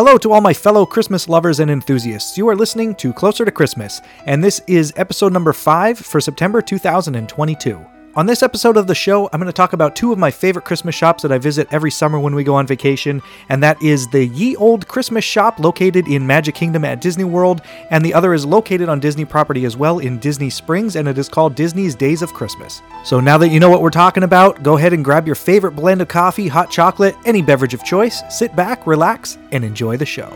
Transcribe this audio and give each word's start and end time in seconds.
Hello 0.00 0.16
to 0.16 0.32
all 0.32 0.40
my 0.40 0.54
fellow 0.54 0.86
Christmas 0.86 1.28
lovers 1.28 1.60
and 1.60 1.70
enthusiasts. 1.70 2.38
You 2.38 2.48
are 2.48 2.56
listening 2.56 2.94
to 2.94 3.12
Closer 3.12 3.44
to 3.44 3.50
Christmas, 3.50 4.00
and 4.24 4.42
this 4.42 4.62
is 4.66 4.94
episode 4.96 5.32
number 5.32 5.52
5 5.52 5.98
for 5.98 6.20
September 6.20 6.62
2022. 6.62 7.89
On 8.16 8.26
this 8.26 8.42
episode 8.42 8.76
of 8.76 8.88
the 8.88 8.94
show, 8.94 9.30
I'm 9.32 9.38
going 9.38 9.46
to 9.46 9.52
talk 9.52 9.72
about 9.72 9.94
two 9.94 10.10
of 10.10 10.18
my 10.18 10.32
favorite 10.32 10.64
Christmas 10.64 10.96
shops 10.96 11.22
that 11.22 11.30
I 11.30 11.38
visit 11.38 11.68
every 11.70 11.92
summer 11.92 12.18
when 12.18 12.34
we 12.34 12.42
go 12.42 12.56
on 12.56 12.66
vacation, 12.66 13.22
and 13.48 13.62
that 13.62 13.80
is 13.80 14.08
the 14.08 14.26
Ye 14.26 14.56
Olde 14.56 14.88
Christmas 14.88 15.24
Shoppe 15.24 15.60
located 15.60 16.08
in 16.08 16.26
Magic 16.26 16.56
Kingdom 16.56 16.84
at 16.84 17.00
Disney 17.00 17.22
World, 17.22 17.62
and 17.88 18.04
the 18.04 18.12
other 18.12 18.34
is 18.34 18.44
located 18.44 18.88
on 18.88 18.98
Disney 18.98 19.24
property 19.24 19.64
as 19.64 19.76
well 19.76 20.00
in 20.00 20.18
Disney 20.18 20.50
Springs, 20.50 20.96
and 20.96 21.06
it 21.06 21.18
is 21.18 21.28
called 21.28 21.54
Disney's 21.54 21.94
Days 21.94 22.20
of 22.20 22.34
Christmas. 22.34 22.82
So 23.04 23.20
now 23.20 23.38
that 23.38 23.50
you 23.50 23.60
know 23.60 23.70
what 23.70 23.80
we're 23.80 23.90
talking 23.90 24.24
about, 24.24 24.60
go 24.64 24.76
ahead 24.76 24.92
and 24.92 25.04
grab 25.04 25.26
your 25.26 25.36
favorite 25.36 25.76
blend 25.76 26.02
of 26.02 26.08
coffee, 26.08 26.48
hot 26.48 26.68
chocolate, 26.68 27.14
any 27.24 27.42
beverage 27.42 27.74
of 27.74 27.84
choice, 27.84 28.24
sit 28.28 28.56
back, 28.56 28.88
relax, 28.88 29.38
and 29.52 29.64
enjoy 29.64 29.96
the 29.96 30.04
show. 30.04 30.30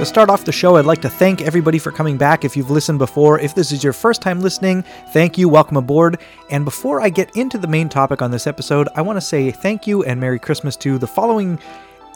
To 0.00 0.06
start 0.06 0.30
off 0.30 0.46
the 0.46 0.50
show, 0.50 0.76
I'd 0.76 0.86
like 0.86 1.02
to 1.02 1.10
thank 1.10 1.42
everybody 1.42 1.78
for 1.78 1.92
coming 1.92 2.16
back. 2.16 2.42
If 2.42 2.56
you've 2.56 2.70
listened 2.70 2.98
before, 2.98 3.38
if 3.38 3.54
this 3.54 3.70
is 3.70 3.84
your 3.84 3.92
first 3.92 4.22
time 4.22 4.40
listening, 4.40 4.82
thank 5.08 5.36
you, 5.36 5.46
welcome 5.46 5.76
aboard. 5.76 6.18
And 6.48 6.64
before 6.64 7.02
I 7.02 7.10
get 7.10 7.36
into 7.36 7.58
the 7.58 7.66
main 7.66 7.90
topic 7.90 8.22
on 8.22 8.30
this 8.30 8.46
episode, 8.46 8.88
I 8.94 9.02
want 9.02 9.18
to 9.18 9.20
say 9.20 9.50
thank 9.50 9.86
you 9.86 10.02
and 10.04 10.18
Merry 10.18 10.38
Christmas 10.38 10.74
to 10.76 10.96
the 10.96 11.06
following 11.06 11.58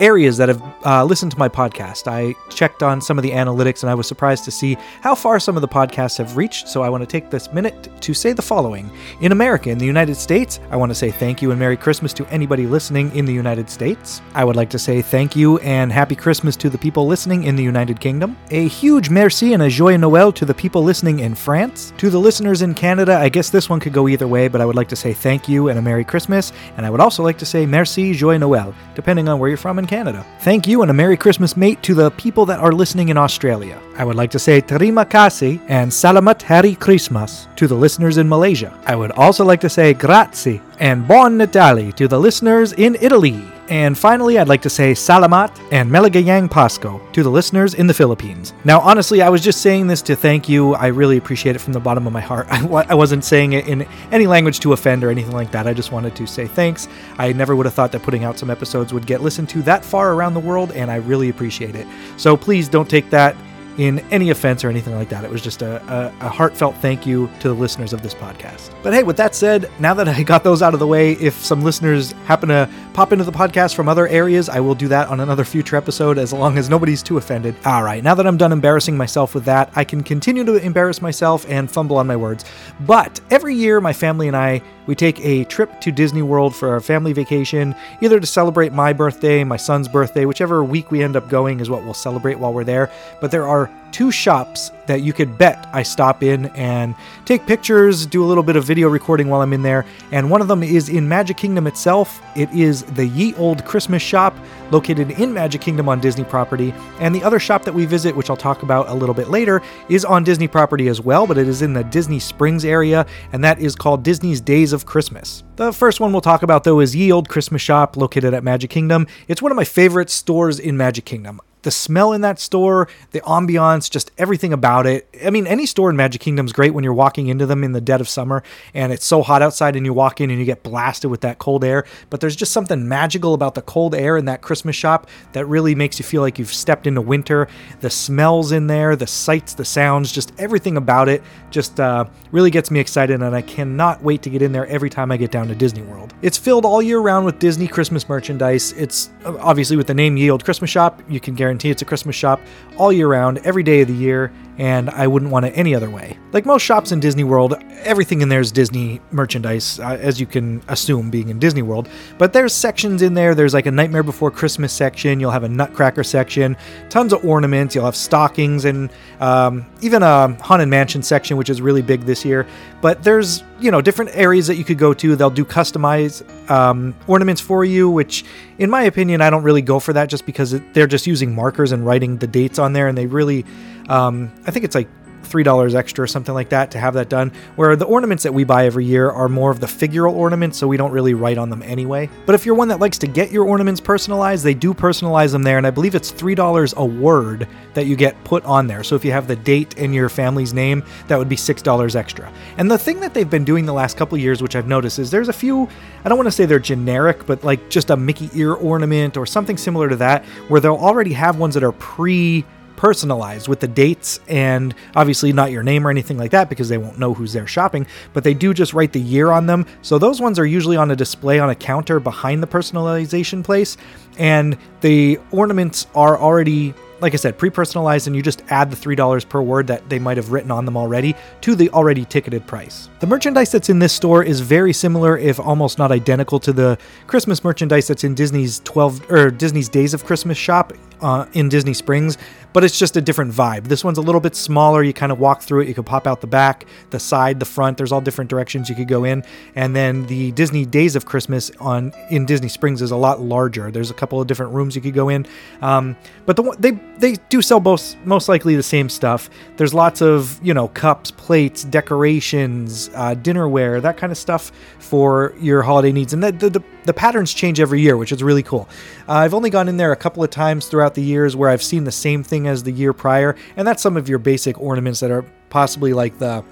areas 0.01 0.37
that 0.37 0.49
have 0.49 0.63
uh, 0.85 1.05
listened 1.05 1.33
to 1.33 1.39
my 1.39 1.49
podcast. 1.49 2.09
I 2.09 2.35
checked 2.51 2.83
on 2.83 3.01
some 3.01 3.19
of 3.19 3.23
the 3.23 3.31
analytics 3.31 3.83
and 3.83 3.91
I 3.91 3.95
was 3.95 4.07
surprised 4.07 4.45
to 4.45 4.51
see 4.51 4.77
how 5.01 5.15
far 5.15 5.39
some 5.39 5.57
of 5.57 5.63
the 5.63 5.69
podcasts 5.69 6.19
have 6.19 6.37
reached. 6.37 6.69
So 6.69 6.83
I 6.83 6.89
want 6.89 7.03
to 7.03 7.07
take 7.07 7.31
this 7.31 7.53
minute 7.53 7.91
to 8.01 8.15
say 8.15 8.33
the 8.33 8.43
following. 8.43 8.91
In 9.21 9.33
America, 9.33 9.71
in 9.71 9.79
the 9.79 9.87
United 9.87 10.17
States, 10.17 10.61
I 10.71 10.77
want 10.77 10.91
to 10.91 10.95
say 10.95 11.11
thank 11.11 11.43
you 11.43 11.51
and 11.51 11.59
Merry 11.59 11.77
Christmas 11.77 12.13
to 12.15 12.27
anybody 12.27 12.67
listening 12.67 13.15
in 13.15 13.25
the 13.25 13.33
United 13.33 13.71
States. 13.71 14.21
I 14.35 14.45
would 14.45 14.57
like 14.57 14.71
to 14.71 14.79
say 14.79 15.03
thank 15.03 15.37
you 15.37 15.59
and 15.59 15.93
Happy 15.93 16.17
Christmas 16.17 16.57
to 16.57 16.71
the 16.71 16.79
people 16.79 17.07
listening 17.07 17.45
in 17.45 17.57
the 17.57 17.63
United 17.63 18.01
Kingdom. 18.01 18.37
A 18.51 18.69
huge 18.69 19.11
merci 19.11 19.53
and 19.53 19.63
a 19.63 19.69
joyeux 19.69 19.99
Noël 19.99 20.35
to 20.35 20.45
the 20.45 20.55
people 20.55 20.83
listening 20.83 21.21
in 21.21 21.35
France. 21.35 21.93
To 21.99 22.11
the 22.11 22.19
listeners 22.19 22.63
in 22.63 22.75
Canada, 22.75 23.17
I 23.17 23.29
guess 23.29 23.51
this 23.51 23.69
one 23.69 23.81
could 23.81 23.93
go 23.93 24.09
either 24.09 24.27
way, 24.27 24.49
but 24.49 24.61
I 24.61 24.65
would 24.67 24.77
like 24.77 24.89
to 24.89 24.97
say 24.97 25.13
thank 25.13 25.49
you 25.49 25.69
and 25.69 25.79
a 25.79 25.83
Merry 25.83 26.05
Christmas. 26.05 26.53
And 26.77 26.85
I 26.85 26.91
would 26.91 27.01
also 27.01 27.23
like 27.23 27.39
to 27.39 27.47
say 27.47 27.65
merci, 27.65 28.13
joyeux 28.13 28.39
Noël, 28.39 28.75
depending 28.95 29.29
on 29.29 29.39
where 29.39 29.49
you're 29.49 29.57
from 29.57 29.79
in 29.85 29.89
Canada. 29.89 30.25
Thank 30.41 30.67
you 30.67 30.83
and 30.83 30.91
a 30.91 30.95
Merry 30.95 31.17
Christmas, 31.17 31.57
mate, 31.57 31.83
to 31.83 31.95
the 31.95 32.11
people 32.13 32.47
that 32.47 32.59
are 32.59 32.73
listening 32.73 33.11
in 33.11 33.17
Australia. 33.17 33.79
I 33.97 34.05
would 34.05 34.17
like 34.17 34.31
to 34.33 34.39
say 34.39 34.61
terima 34.61 35.05
kasih 35.05 35.61
and 35.69 35.93
salamat 35.93 36.43
hari 36.43 36.75
Christmas 36.75 37.47
to 37.57 37.69
the 37.69 37.77
listeners 37.77 38.17
in 38.17 38.29
Malaysia. 38.29 38.73
I 38.87 38.97
would 38.97 39.13
also 39.13 39.45
like 39.45 39.61
to 39.61 39.71
say 39.71 39.95
grazie 39.95 40.61
and 40.81 41.07
buon 41.07 41.37
Natale 41.37 41.93
to 41.93 42.09
the 42.09 42.19
listeners 42.19 42.73
in 42.73 42.97
Italy. 43.01 43.54
And 43.69 43.97
finally, 43.97 44.39
I'd 44.39 44.49
like 44.49 44.63
to 44.63 44.71
say 44.71 44.93
salamat 44.93 45.59
and 45.73 45.91
meligayang 45.91 46.49
Pasko 46.49 47.01
to 47.13 47.23
the 47.23 47.31
listeners 47.31 47.75
in 47.75 47.87
the 47.87 47.95
Philippines. 47.95 48.53
Now, 48.65 48.81
honestly, 48.81 49.23
I 49.23 49.31
was 49.31 49.41
just 49.41 49.63
saying 49.63 49.87
this 49.87 50.03
to 50.03 50.17
thank 50.17 50.49
you. 50.49 50.75
I 50.75 50.89
really 50.89 51.17
appreciate 51.17 51.57
it 51.57 51.61
from 51.61 51.73
the 51.73 51.81
bottom 51.81 52.07
of 52.07 52.13
my 52.13 52.21
heart. 52.21 52.47
I 52.51 52.95
wasn't 52.95 53.25
saying 53.25 53.55
it 53.55 53.67
in 53.67 53.87
any 54.13 54.27
language 54.27 54.61
to 54.61 54.75
offend 54.75 55.03
or 55.03 55.11
anything 55.11 55.33
like 55.33 55.51
that. 55.53 55.67
I 55.67 55.73
just 55.73 55.93
wanted 55.93 56.15
to 56.17 56.27
say 56.27 56.47
thanks. 56.47 56.89
I 57.19 57.33
never 57.33 57.57
would 57.57 57.67
have 57.67 57.75
thought 57.75 57.93
that 57.93 58.03
putting 58.03 58.25
out 58.25 58.39
some 58.39 58.51
episodes 58.51 58.93
would 58.93 59.07
get 59.07 59.23
listened 59.23 59.49
to 59.51 59.63
that 59.63 59.85
far 59.85 60.13
around 60.13 60.35
the 60.35 60.41
world, 60.41 60.73
and 60.73 60.91
I 60.91 60.97
really 60.97 61.31
appreciate 61.31 61.75
it. 61.75 61.87
So 62.19 62.37
please 62.37 62.69
don't 62.69 62.89
take 62.89 63.09
that 63.11 63.35
in 63.79 63.99
any 64.11 64.31
offense 64.31 64.65
or 64.65 64.69
anything 64.69 64.95
like 64.95 65.09
that. 65.09 65.25
It 65.25 65.31
was 65.31 65.43
just 65.43 65.63
a, 65.63 65.83
a, 65.93 66.27
a, 66.27 66.29
heartfelt 66.29 66.77
thank 66.77 67.07
you 67.07 67.29
to 67.41 67.49
the 67.49 67.55
listeners 67.55 67.93
of 67.93 68.03
this 68.03 68.15
podcast. 68.15 68.71
But 68.83 68.95
hey, 68.95 69.03
with 69.03 69.17
that 69.17 69.35
said, 69.35 69.71
now 69.81 69.95
that 69.95 70.09
I 70.09 70.23
got 70.23 70.45
those 70.45 70.63
out 70.63 70.75
of 70.75 70.81
the 70.81 70.87
way, 70.87 71.13
if 71.15 71.35
some 71.45 71.63
listeners 71.63 72.13
happen 72.27 72.51
to 72.51 72.69
pop 72.95 73.13
into 73.13 73.25
the 73.25 73.33
podcast 73.33 73.75
from 73.75 73.89
other 73.89 74.07
areas, 74.07 74.49
I 74.49 74.61
will 74.61 74.77
do 74.77 74.87
that 74.89 75.09
on 75.09 75.19
another 75.19 75.45
future 75.45 75.75
episode 75.75 76.17
as 76.17 76.33
long 76.33 76.57
as 76.57 76.71
nobody's 76.71 77.03
too 77.03 77.19
offended. 77.19 77.57
All 77.67 77.83
right, 77.83 78.03
now 78.03 78.15
that 78.15 78.27
I'm 78.27 78.37
done 78.37 78.53
embarrassing 78.53 78.97
myself 78.97 79.35
with 79.35 79.45
that, 79.47 79.71
I 79.75 79.83
can 79.83 80.05
continue 80.05 80.45
to 80.45 80.55
embarrass 80.55 81.03
myself 81.03 81.45
and 81.49 81.69
fumble 81.69 81.97
on 81.97 82.07
my 82.07 82.17
words. 82.17 82.45
But 82.81 83.21
every 83.31 83.57
year, 83.57 83.81
my 83.81 83.93
family 83.93 84.29
and 84.29 84.37
I 84.37 84.63
we 84.87 84.95
take 84.95 85.19
a 85.25 85.45
trip 85.45 85.81
to 85.81 85.91
Disney 85.91 86.23
World 86.23 86.55
for 86.55 86.69
our 86.71 86.81
family 86.81 87.13
vacation, 87.13 87.75
either 88.01 88.21
to 88.21 88.27
celebrate 88.27 88.73
my 88.73 88.93
birthday, 88.93 89.43
my 89.43 89.57
son's 89.57 89.89
birthday, 89.89 90.27
whichever 90.27 90.63
week 90.63 90.91
we 90.91 91.03
end 91.03 91.17
up 91.17 91.29
going 91.29 91.61
is 91.61 91.71
what 91.71 91.85
we'll 91.85 91.95
celebrate 91.95 92.39
while 92.39 92.53
we're 92.53 92.65
there. 92.65 92.91
But 93.21 93.31
there 93.31 93.47
are 93.47 93.71
two 93.95 94.11
shops 94.11 94.73
that 94.89 95.03
you 95.03 95.13
could 95.13 95.39
bet 95.39 95.69
I 95.73 95.85
stop 95.85 96.25
in 96.25 96.47
and 96.57 96.97
take 97.27 97.47
pictures, 97.47 98.07
do 98.07 98.25
a 98.25 98.27
little 98.27 98.43
bit 98.43 98.57
of 98.57 98.65
video 98.65 98.89
recording 98.89 99.29
while 99.29 99.41
I'm 99.41 99.53
in 99.53 99.63
there. 99.63 99.87
And 100.11 100.29
one 100.29 100.41
of 100.41 100.49
them 100.49 100.65
is 100.65 100.89
in 100.89 101.09
Magic 101.09 101.37
Kingdom 101.37 101.69
itself. 101.69 102.21
It 102.35 102.51
is 102.51 102.83
the 102.83 103.07
Ye 103.07 103.37
Olde 103.37 103.65
Christmas 103.65 104.03
Shoppe 104.03 104.37
located 104.73 105.13
in 105.13 105.33
Magic 105.33 105.61
Kingdom 105.61 105.89
on 105.89 106.01
Disney 106.01 106.25
property. 106.25 106.75
And 106.99 107.15
the 107.15 107.23
other 107.23 107.39
shop 107.39 107.63
that 107.67 107.73
we 107.73 107.87
visit, 107.87 108.17
which 108.17 108.31
I'll 108.31 108.37
talk 108.37 108.65
about 108.65 108.89
a 108.89 108.95
little 108.95 109.15
bit 109.15 109.29
later, 109.29 109.63
is 109.89 110.05
on 110.05 110.25
Disney 110.25 110.49
property 110.49 110.89
as 110.89 111.01
well, 111.01 111.25
but 111.25 111.39
it 111.39 111.47
is 111.47 111.63
in 111.63 111.73
the 111.73 111.85
Disney 111.85 112.19
Springs 112.19 112.65
area, 112.65 113.07
and 113.33 113.45
that 113.45 113.61
is 113.61 113.77
called 113.77 114.03
Disney's 114.03 114.41
Days 114.41 114.73
of 114.73 114.87
Christmas. 114.87 115.45
The 115.55 115.73
first 115.73 116.01
one 116.01 116.11
we'll 116.11 116.21
talk 116.21 116.43
about 116.43 116.65
though 116.65 116.81
is 116.81 116.97
Ye 116.97 117.13
Olde 117.13 117.29
Christmas 117.29 117.63
Shoppe 117.63 117.97
located 117.97 118.35
at 118.35 118.43
Magic 118.43 118.71
Kingdom. 118.71 119.07
It's 119.29 119.41
one 119.41 119.53
of 119.53 119.57
my 119.57 119.63
favorite 119.63 120.11
stores 120.11 120.59
in 120.59 120.77
Magic 120.77 121.05
Kingdom 121.05 121.41
the 121.65 121.71
smell 121.71 122.13
in 122.13 122.21
that 122.21 122.39
store, 122.39 122.89
the 123.11 123.21
ambiance, 123.23 123.91
just 123.91 124.13
everything 124.17 124.53
about 124.53 124.87
it. 124.87 125.09
I 125.25 125.31
mean, 125.31 125.47
any 125.47 125.67
store 125.67 125.91
in 125.91 125.97
Magic 125.97 126.21
Kingdom 126.21 126.47
is 126.47 126.53
great 126.53 126.73
when 126.73 126.85
you're 126.85 126.95
walking 126.95 127.27
into 127.29 127.47
them 127.47 127.65
in 127.65 127.73
the 127.73 127.81
dead 127.81 128.01
of 128.01 128.09
summer 128.09 128.43
and 128.73 128.93
it's 128.93 129.05
so 129.05 129.23
hot 129.23 129.43
outside 129.43 129.75
and 129.75 129.85
you 129.85 129.93
walk 129.93 130.21
in 130.21 130.31
and 130.31 130.39
you 130.39 130.45
get 130.45 130.63
blasted 130.63 131.11
with 131.11 131.23
that 131.23 131.39
cold 131.39 131.65
air. 131.65 131.85
But 132.11 132.21
there's 132.21 132.37
just 132.37 132.53
something 132.53 132.87
magical 132.87 133.35
about 133.35 133.55
the 133.55 133.63
cold 133.63 133.95
air 133.95 134.17
in 134.17 134.27
that 134.27 134.43
Christmas 134.43 134.77
shop 134.77 135.09
that 135.33 135.47
really 135.47 135.75
makes 135.75 135.99
you 135.99 136.05
feel 136.05 136.23
like 136.23 136.39
you've 136.39 136.53
stepped 136.53 136.87
into 136.87 137.01
winter. 137.01 137.49
The 137.81 137.91
smells 137.91 138.53
in 138.53 138.67
there, 138.67 138.95
the 138.95 139.07
sights, 139.07 139.55
the 139.55 139.65
sounds, 139.65 140.13
just 140.13 140.33
everything 140.39 140.77
about 140.77 141.09
it 141.09 141.23
just 141.51 141.81
uh, 141.81 142.05
really 142.31 142.51
gets 142.51 142.71
me 142.71 142.79
excited 142.81 143.23
and 143.23 143.35
I 143.35 143.43
cannot 143.43 144.03
wait 144.03 144.23
to 144.23 144.31
get 144.31 144.43
in 144.43 144.53
there 144.53 144.67
every 144.67 144.91
time 144.91 145.11
I 145.11 145.17
get 145.17 145.31
down 145.31 145.49
to 145.49 145.55
Disney 145.55 145.83
World. 145.83 146.13
It's 146.21 146.37
filled 146.37 146.65
all 146.65 146.83
year 146.83 146.99
round 146.99 147.25
with 147.25 147.39
Disney 147.39 147.69
Christmas 147.69 148.09
merchandise. 148.09 148.73
It's 148.73 149.11
uh, 149.25 149.37
obviously 149.39 149.77
with 149.77 149.87
the 149.87 149.95
name 149.95 150.17
Ye 150.17 150.31
Olde 150.31 150.45
Christmas 150.45 150.71
Shoppe, 150.71 151.03
you 151.09 151.21
can 151.21 151.35
guarantee 151.35 151.54
guarantee 151.55 151.71
it's 151.71 151.83
a 151.83 151.85
Christmas 151.85 152.17
shop 152.17 152.41
all 152.79 152.93
year 152.93 153.07
round, 153.07 153.39
every 153.45 153.63
day 153.63 153.83
of 153.83 153.87
the 153.87 153.95
year, 153.95 154.33
and 154.59 154.91
I 154.91 155.07
wouldn't 155.07 155.31
want 155.31 155.47
it 155.47 155.53
any 155.57 155.75
other 155.75 155.91
way. 155.91 156.19
Like 156.33 156.47
most 156.47 156.63
shops 156.63 156.93
in 156.93 157.01
Disney 157.01 157.25
World, 157.25 157.55
everything 157.83 158.21
in 158.21 158.29
there 158.29 158.41
is 158.41 158.53
Disney 158.53 159.01
merchandise, 159.11 159.81
uh, 159.81 159.99
as 160.01 160.21
you 160.21 160.27
can 160.27 160.63
assume 160.69 161.11
being 161.11 161.29
in 161.29 161.39
Disney 161.39 161.63
World. 161.63 161.89
But 162.19 162.33
there's 162.33 162.53
sections 162.53 163.03
in 163.03 163.15
there. 163.15 163.35
There's 163.35 163.55
like 163.55 163.67
a 163.67 163.71
Nightmare 163.71 164.03
Before 164.03 164.31
Christmas 164.31 164.73
section. 164.73 165.21
You'll 165.21 165.31
have 165.31 165.45
a 165.45 165.49
Nutcracker 165.49 166.05
section, 166.05 166.57
tons 166.89 167.13
of 167.13 167.25
ornaments. 167.25 167.75
You'll 167.75 167.85
have 167.85 167.97
stockings 167.97 168.65
and 168.65 168.91
um, 169.21 169.67
even 169.81 170.03
a 170.03 170.35
Haunted 170.43 170.69
Mansion 170.69 171.03
section, 171.03 171.37
which 171.37 171.51
is 171.51 171.61
really 171.61 171.83
big 171.83 172.03
this 172.03 172.25
year. 172.25 172.47
But 172.81 173.03
there's 173.03 173.43
you 173.61 173.71
know 173.71 173.81
different 173.81 174.11
areas 174.15 174.47
that 174.47 174.57
you 174.57 174.65
could 174.65 174.79
go 174.79 174.95
to. 174.95 175.17
They'll 175.17 175.31
do 175.31 175.45
customized 175.45 176.25
um, 176.51 176.95
ornaments 177.07 177.41
for 177.41 177.65
you, 177.65 177.91
which 177.91 178.25
in 178.59 178.71
my 178.71 178.83
opinion, 178.83 179.21
I 179.21 179.31
don't 179.31 179.43
really 179.43 179.63
go 179.63 179.81
for 179.81 179.93
that 179.95 180.09
just 180.09 180.27
because 180.27 180.61
they're 180.73 180.87
just 180.87 181.07
using 181.07 181.35
markers 181.35 181.73
and 181.73 181.85
writing 181.85 182.19
the 182.19 182.27
dates 182.27 182.59
on 182.59 182.73
there, 182.73 182.89
and 182.89 182.97
they 182.97 183.07
really, 183.07 183.45
um, 183.89 184.33
I 184.47 184.51
think 184.51 184.65
it's 184.65 184.75
like 184.75 184.89
$3 185.25 185.75
extra 185.75 186.05
or 186.05 186.07
something 186.07 186.35
like 186.35 186.51
that 186.51 186.71
to 186.73 186.79
have 186.79 186.95
that 186.95 187.09
done. 187.09 187.33
Where 187.57 187.77
the 187.77 187.87
ornaments 187.87 188.23
that 188.23 188.33
we 188.33 188.45
buy 188.45 188.67
every 188.67 188.85
year 188.85 189.11
are 189.11 189.29
more 189.29 189.51
of 189.51 189.61
the 189.61 189.67
figural 189.67 190.13
ornaments, 190.13 190.59
so 190.59 190.69
we 190.69 190.77
don't 190.77 190.93
really 190.93 191.15
write 191.15 191.39
on 191.39 191.51
them 191.51 191.63
anyway. 191.63 192.09
But 192.27 192.35
if 192.35 192.47
you're 192.47 192.55
one 192.55 192.69
that 192.69 192.81
likes 192.81 192.99
to 192.99 193.07
get 193.07 193.31
your 193.31 193.45
ornaments 193.45 193.81
personalized, 193.81 194.45
they 194.45 194.55
do 194.55 194.73
personalize 194.75 195.33
them 195.33 195.43
there, 195.43 195.59
and 195.59 195.67
I 195.67 195.71
believe 195.71 195.95
it's 195.95 196.13
$3 196.13 196.75
a 196.77 196.85
word 196.85 197.49
that 197.75 197.87
you 197.87 197.97
get 197.97 198.23
put 198.25 198.45
on 198.45 198.67
there. 198.67 198.85
So 198.85 198.95
if 198.95 199.05
you 199.05 199.13
have 199.13 199.27
the 199.27 199.37
date 199.37 199.79
and 199.79 199.95
your 199.95 200.09
family's 200.09 200.53
name, 200.55 200.85
that 201.09 201.19
would 201.19 201.29
be 201.29 201.37
$6 201.37 201.97
extra. 201.97 202.33
And 202.59 202.71
the 202.71 202.79
thing 202.79 203.01
that 203.01 203.15
they've 203.15 203.29
been 203.29 203.45
doing 203.45 203.67
the 203.67 203.73
last 203.73 203.97
couple 203.97 204.17
years, 204.19 204.43
which 204.43 204.57
I've 204.57 204.69
noticed, 204.69 204.99
is 204.99 205.11
there's 205.11 205.29
a 205.29 205.33
few, 205.33 205.69
I 206.05 206.09
don't 206.09 206.19
want 206.19 206.29
to 206.29 206.33
say 206.33 206.47
they're 206.47 206.59
generic, 206.59 207.27
but 207.27 207.43
like 207.43 207.71
just 207.71 207.91
a 207.91 207.97
Mickey 207.97 208.31
ear 208.35 208.53
ornament 208.53 209.17
or 209.17 209.27
something 209.27 209.57
similar 209.57 209.89
to 209.89 209.97
that, 209.97 210.25
where 210.49 210.61
they'll 210.61 210.75
already 210.77 211.13
have 211.13 211.39
ones 211.39 211.55
that 211.55 211.65
are 211.65 211.73
pre 211.73 212.45
personalized 212.77 213.49
with 213.49 213.61
the 213.61 213.69
dates 213.69 214.21
and 214.29 214.75
obviously 214.95 215.33
not 215.33 215.51
your 215.51 215.63
name 215.63 215.87
or 215.87 215.91
anything 215.91 216.19
like 216.19 216.31
that 216.33 216.49
because 216.49 216.69
they 216.69 216.79
won't 216.79 216.99
know 216.99 217.15
who's 217.15 217.33
there 217.33 217.47
shopping, 217.47 217.87
but 218.13 218.25
they 218.25 218.35
do 218.35 218.55
just 218.55 218.75
write 218.75 218.93
the 218.93 219.01
year 219.01 219.31
on 219.31 219.47
them. 219.47 219.67
So 219.83 219.99
those 219.99 220.21
ones 220.21 220.39
are 220.39 220.47
usually 220.47 220.77
on 220.77 220.91
a 220.91 220.97
display 220.97 221.39
on 221.39 221.51
a 221.51 221.55
counter 221.55 222.01
behind 222.01 222.43
the 222.43 222.47
personalization 222.47 223.43
place, 223.45 223.77
and 224.19 224.57
the 224.81 225.19
ornaments 225.31 225.87
are 225.95 226.19
already 226.19 226.75
like 227.01 227.13
I 227.13 227.17
said, 227.17 227.37
pre 227.37 227.51
personalized, 227.51 228.07
and 228.07 228.17
you 228.17 228.23
just 228.23 228.43
add 228.49 228.71
the 228.71 228.77
$3 228.77 229.29
per 229.29 229.43
word 229.43 229.67
that 229.67 229.89
they 229.91 229.99
might 229.99 230.17
have 230.17 230.33
written 230.33 230.51
on 230.51 230.65
them 230.65 230.77
already 230.77 231.15
to 231.43 231.55
the 231.55 231.69
already 231.71 232.05
ticketed 232.07 232.47
price. 232.47 232.89
The 233.01 233.07
merchandise 233.07 233.53
that's 233.53 233.69
in 233.69 233.79
this 233.79 233.93
store 233.93 234.23
is 234.23 234.41
very 234.41 234.73
similar, 234.73 235.19
if 235.19 235.39
almost 235.39 235.79
not 235.79 235.93
identical, 235.93 236.41
to 236.41 236.53
the 236.53 236.79
Christmas 237.07 237.45
merchandise 237.45 237.89
that's 237.89 238.05
in 238.05 238.15
Disney's 238.15 238.61
12 238.61 239.11
or 239.11 239.31
Disney's 239.31 239.69
Days 239.69 239.93
of 239.93 240.07
Christmas 240.07 240.39
shop 240.39 240.73
uh, 241.01 241.27
in 241.33 241.49
Disney 241.49 241.75
Springs, 241.75 242.19
but 242.53 242.63
it's 242.63 242.79
just 242.79 242.97
a 242.97 243.01
different 243.01 243.33
vibe. 243.33 243.65
This 243.65 243.83
one's 243.83 243.99
a 243.99 244.03
little 244.03 244.21
bit 244.21 244.37
smaller. 244.37 244.83
You 244.83 244.93
kind 244.93 245.11
of 245.11 245.19
walk 245.19 245.43
through 245.43 245.63
it. 245.63 245.69
You 245.69 245.75
can 245.75 245.85
pop 245.85 246.07
out 246.07 246.21
the 246.21 246.27
back, 246.27 246.67
the 246.91 247.01
side, 247.01 247.41
the 247.41 247.47
front. 247.47 247.77
There's 247.77 247.93
all 247.93 248.01
different 248.01 248.31
directions 248.31 248.69
you 248.69 248.77
could 248.77 248.89
go 248.89 249.05
in. 249.05 249.25
And 249.57 249.75
then 249.75 250.07
the 250.07 250.31
Disney 250.33 250.65
Days 250.65 250.95
of 250.95 251.05
Christmas 251.05 251.51
on 251.61 251.93
in 252.11 252.27
Disney 252.27 252.49
Springs 252.49 252.81
is 252.81 252.93
a 252.93 252.97
lot 252.97 253.21
larger. 253.21 253.71
There's 253.71 253.91
a 253.91 253.95
couple 253.95 254.21
of 254.21 254.27
different 254.29 254.53
rooms 254.53 254.77
you 254.77 254.83
could 254.83 254.95
go 254.95 255.09
in. 255.09 255.27
Um, 255.63 255.97
but 256.27 256.37
the 256.37 256.55
they 256.59 256.73
they 256.99 257.17
do 257.29 257.43
sell 257.43 257.61
most 257.61 257.97
most 258.05 258.29
likely 258.29 258.55
the 258.55 258.63
same 258.63 258.89
stuff. 258.89 259.29
There's 259.57 259.75
lots 259.75 260.01
of 260.01 260.39
you 260.43 260.55
know 260.55 260.69
cups, 260.69 261.11
plates, 261.11 261.65
decorations, 261.65 262.89
uh, 262.95 263.15
dinnerware, 263.17 263.83
that 263.83 263.97
kind 263.97 264.13
of 264.13 264.19
stuff 264.19 264.53
for 264.79 265.35
your 265.41 265.63
holiday 265.63 265.91
needs. 265.93 266.13
And 266.13 266.23
the, 266.23 266.33
the, 266.33 266.63
the 266.85 266.93
patterns 266.93 267.33
change 267.33 267.59
every 267.59 267.81
year, 267.81 267.97
which 267.97 268.13
is 268.13 268.23
really 268.23 268.43
cool. 268.43 268.69
Uh, 269.09 269.13
I've 269.13 269.35
only 269.35 269.51
gone 269.51 269.69
in 269.69 269.77
there 269.77 269.93
a 269.93 269.97
couple 269.97 270.25
of 270.25 270.31
times 270.31 270.67
throughout 270.67 270.95
the 270.95 271.03
years 271.03 271.37
where 271.37 271.51
I've 271.51 271.63
seen 271.63 271.85
the 271.85 271.93
same 271.93 272.23
thing 272.23 272.47
as 272.47 272.63
the 272.63 272.73
year 272.73 272.93
prior, 272.93 273.37
and 273.57 273.69
that's 273.69 273.83
some 273.83 273.97
of 273.97 274.09
your 274.09 274.19
basic 274.19 274.59
ornaments 274.59 275.01
that 275.01 275.11
are 275.11 275.25
possibly 275.51 275.93
like 275.93 276.19
the 276.19 276.45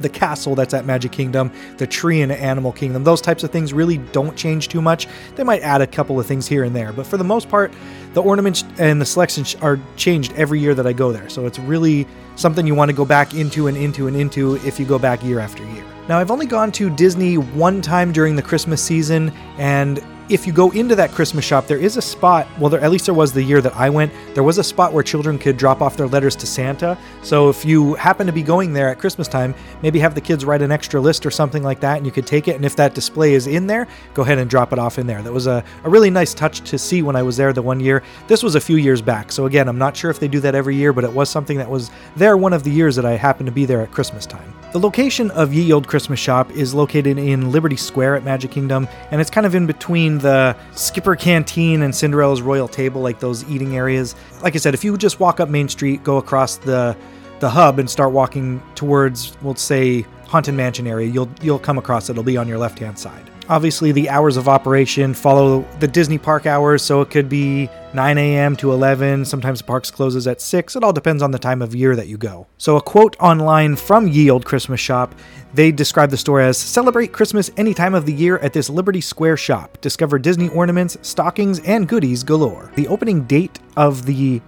the 0.00 0.08
castle 0.08 0.54
that's 0.54 0.74
at 0.74 0.84
Magic 0.84 1.10
Kingdom, 1.10 1.50
the 1.76 1.86
tree 1.86 2.20
in 2.20 2.30
Animal 2.30 2.70
Kingdom, 2.70 3.02
those 3.02 3.20
types 3.20 3.42
of 3.42 3.50
things 3.50 3.72
really 3.72 3.98
don't 3.98 4.36
change 4.36 4.68
too 4.68 4.80
much. 4.80 5.08
They 5.34 5.42
might 5.42 5.62
add 5.62 5.80
a 5.80 5.88
couple 5.88 6.20
of 6.20 6.26
things 6.26 6.46
here 6.46 6.62
and 6.62 6.76
there, 6.76 6.92
but 6.92 7.04
for 7.04 7.16
the 7.16 7.24
most 7.24 7.48
part, 7.48 7.72
the 8.14 8.22
ornaments 8.22 8.64
and 8.78 9.00
the 9.00 9.04
selections 9.04 9.56
are 9.56 9.78
changed 9.96 10.32
every 10.34 10.60
year 10.60 10.74
that 10.74 10.86
I 10.86 10.92
go 10.92 11.10
there. 11.10 11.28
So 11.28 11.46
it's 11.46 11.58
really 11.58 12.06
something 12.36 12.64
you 12.64 12.76
want 12.76 12.90
to 12.90 12.96
go 12.96 13.04
back 13.04 13.34
into 13.34 13.66
and 13.66 13.76
into 13.76 14.06
and 14.06 14.16
into 14.16 14.54
if 14.64 14.78
you 14.78 14.86
go 14.86 14.98
back 14.98 15.22
year 15.24 15.40
after 15.40 15.64
year. 15.72 15.84
Now, 16.08 16.18
I've 16.18 16.30
only 16.30 16.46
gone 16.46 16.72
to 16.72 16.88
Disney 16.90 17.36
one 17.36 17.82
time 17.82 18.12
during 18.12 18.36
the 18.36 18.42
Christmas 18.42 18.82
season, 18.82 19.30
and 19.58 20.02
if 20.28 20.46
you 20.46 20.52
go 20.52 20.70
into 20.72 20.94
that 20.94 21.10
Christmas 21.12 21.44
shop, 21.44 21.66
there 21.66 21.78
is 21.78 21.96
a 21.96 22.02
spot. 22.02 22.46
Well, 22.58 22.68
there, 22.68 22.80
at 22.80 22.90
least 22.90 23.06
there 23.06 23.14
was 23.14 23.32
the 23.32 23.42
year 23.42 23.62
that 23.62 23.74
I 23.74 23.88
went. 23.88 24.12
There 24.34 24.42
was 24.42 24.58
a 24.58 24.64
spot 24.64 24.92
where 24.92 25.02
children 25.02 25.38
could 25.38 25.56
drop 25.56 25.80
off 25.80 25.96
their 25.96 26.06
letters 26.06 26.36
to 26.36 26.46
Santa. 26.46 26.98
So 27.22 27.48
if 27.48 27.64
you 27.64 27.94
happen 27.94 28.26
to 28.26 28.32
be 28.32 28.42
going 28.42 28.72
there 28.74 28.88
at 28.88 28.98
Christmas 28.98 29.26
time, 29.26 29.54
maybe 29.82 29.98
have 30.00 30.14
the 30.14 30.20
kids 30.20 30.44
write 30.44 30.60
an 30.60 30.70
extra 30.70 31.00
list 31.00 31.24
or 31.24 31.30
something 31.30 31.62
like 31.62 31.80
that, 31.80 31.96
and 31.96 32.04
you 32.04 32.12
could 32.12 32.26
take 32.26 32.46
it. 32.46 32.56
And 32.56 32.64
if 32.64 32.76
that 32.76 32.94
display 32.94 33.34
is 33.34 33.46
in 33.46 33.66
there, 33.66 33.88
go 34.12 34.22
ahead 34.22 34.38
and 34.38 34.50
drop 34.50 34.72
it 34.72 34.78
off 34.78 34.98
in 34.98 35.06
there. 35.06 35.22
That 35.22 35.32
was 35.32 35.46
a, 35.46 35.64
a 35.84 35.88
really 35.88 36.10
nice 36.10 36.34
touch 36.34 36.60
to 36.70 36.78
see 36.78 37.02
when 37.02 37.16
I 37.16 37.22
was 37.22 37.36
there 37.36 37.52
the 37.52 37.62
one 37.62 37.80
year. 37.80 38.02
This 38.26 38.42
was 38.42 38.54
a 38.54 38.60
few 38.60 38.76
years 38.76 39.00
back. 39.00 39.32
So 39.32 39.46
again, 39.46 39.68
I'm 39.68 39.78
not 39.78 39.96
sure 39.96 40.10
if 40.10 40.20
they 40.20 40.28
do 40.28 40.40
that 40.40 40.54
every 40.54 40.76
year, 40.76 40.92
but 40.92 41.04
it 41.04 41.12
was 41.12 41.30
something 41.30 41.56
that 41.56 41.70
was 41.70 41.90
there 42.16 42.36
one 42.36 42.52
of 42.52 42.64
the 42.64 42.70
years 42.70 42.96
that 42.96 43.06
I 43.06 43.12
happened 43.12 43.46
to 43.46 43.52
be 43.52 43.64
there 43.64 43.80
at 43.80 43.92
Christmas 43.92 44.26
time. 44.26 44.57
The 44.70 44.78
location 44.78 45.30
of 45.30 45.54
Ye 45.54 45.72
Olde 45.72 45.88
Christmas 45.88 46.20
Shoppe 46.20 46.50
is 46.50 46.74
located 46.74 47.18
in 47.18 47.50
Liberty 47.50 47.76
Square 47.76 48.16
at 48.16 48.24
Magic 48.24 48.50
Kingdom, 48.50 48.86
and 49.10 49.18
it's 49.18 49.30
kind 49.30 49.46
of 49.46 49.54
in 49.54 49.66
between 49.66 50.18
the 50.18 50.54
Skipper 50.72 51.16
Canteen 51.16 51.80
and 51.80 51.94
Cinderella's 51.94 52.42
Royal 52.42 52.68
Table, 52.68 53.00
like 53.00 53.18
those 53.18 53.48
eating 53.48 53.76
areas. 53.76 54.14
Like 54.42 54.54
I 54.54 54.58
said, 54.58 54.74
if 54.74 54.84
you 54.84 54.94
just 54.98 55.20
walk 55.20 55.40
up 55.40 55.48
Main 55.48 55.70
Street, 55.70 56.04
go 56.04 56.18
across 56.18 56.58
the 56.58 56.94
the 57.40 57.48
hub, 57.48 57.78
and 57.78 57.88
start 57.88 58.12
walking 58.12 58.60
towards, 58.74 59.36
we'll 59.40 59.54
say, 59.54 60.04
Haunted 60.26 60.54
Mansion 60.54 60.86
area, 60.86 61.08
you'll 61.08 61.30
you'll 61.40 61.58
come 61.58 61.78
across 61.78 62.10
it. 62.10 62.12
It'll 62.12 62.22
be 62.22 62.36
on 62.36 62.46
your 62.46 62.58
left 62.58 62.78
hand 62.78 62.98
side. 62.98 63.30
Obviously, 63.48 63.92
the 63.92 64.10
hours 64.10 64.36
of 64.36 64.48
operation 64.48 65.14
follow 65.14 65.66
the 65.80 65.88
Disney 65.88 66.18
park 66.18 66.44
hours, 66.44 66.82
so 66.82 67.00
it 67.00 67.10
could 67.10 67.28
be 67.28 67.70
9 67.94 68.18
a.m. 68.18 68.56
to 68.56 68.72
11. 68.72 69.24
Sometimes 69.24 69.60
the 69.60 69.64
parks 69.64 69.90
closes 69.90 70.26
at 70.26 70.42
6. 70.42 70.76
It 70.76 70.84
all 70.84 70.92
depends 70.92 71.22
on 71.22 71.30
the 71.30 71.38
time 71.38 71.62
of 71.62 71.74
year 71.74 71.96
that 71.96 72.08
you 72.08 72.18
go. 72.18 72.46
So, 72.58 72.76
a 72.76 72.82
quote 72.82 73.16
online 73.18 73.76
from 73.76 74.06
Ye 74.06 74.30
Olde 74.30 74.44
Christmas 74.44 74.80
Shoppe 74.80 75.14
they 75.54 75.72
describe 75.72 76.10
the 76.10 76.16
store 76.16 76.40
as 76.40 76.58
Celebrate 76.58 77.12
Christmas 77.12 77.50
any 77.56 77.72
time 77.72 77.94
of 77.94 78.04
the 78.04 78.12
year 78.12 78.36
at 78.38 78.52
this 78.52 78.68
Liberty 78.68 79.00
Square 79.00 79.38
shop. 79.38 79.80
Discover 79.80 80.18
Disney 80.18 80.50
ornaments, 80.50 80.98
stockings, 81.00 81.60
and 81.60 81.88
goodies 81.88 82.22
galore. 82.22 82.70
The 82.74 82.86
opening 82.88 83.24
date 83.24 83.58
of 83.76 84.04
the 84.04 84.42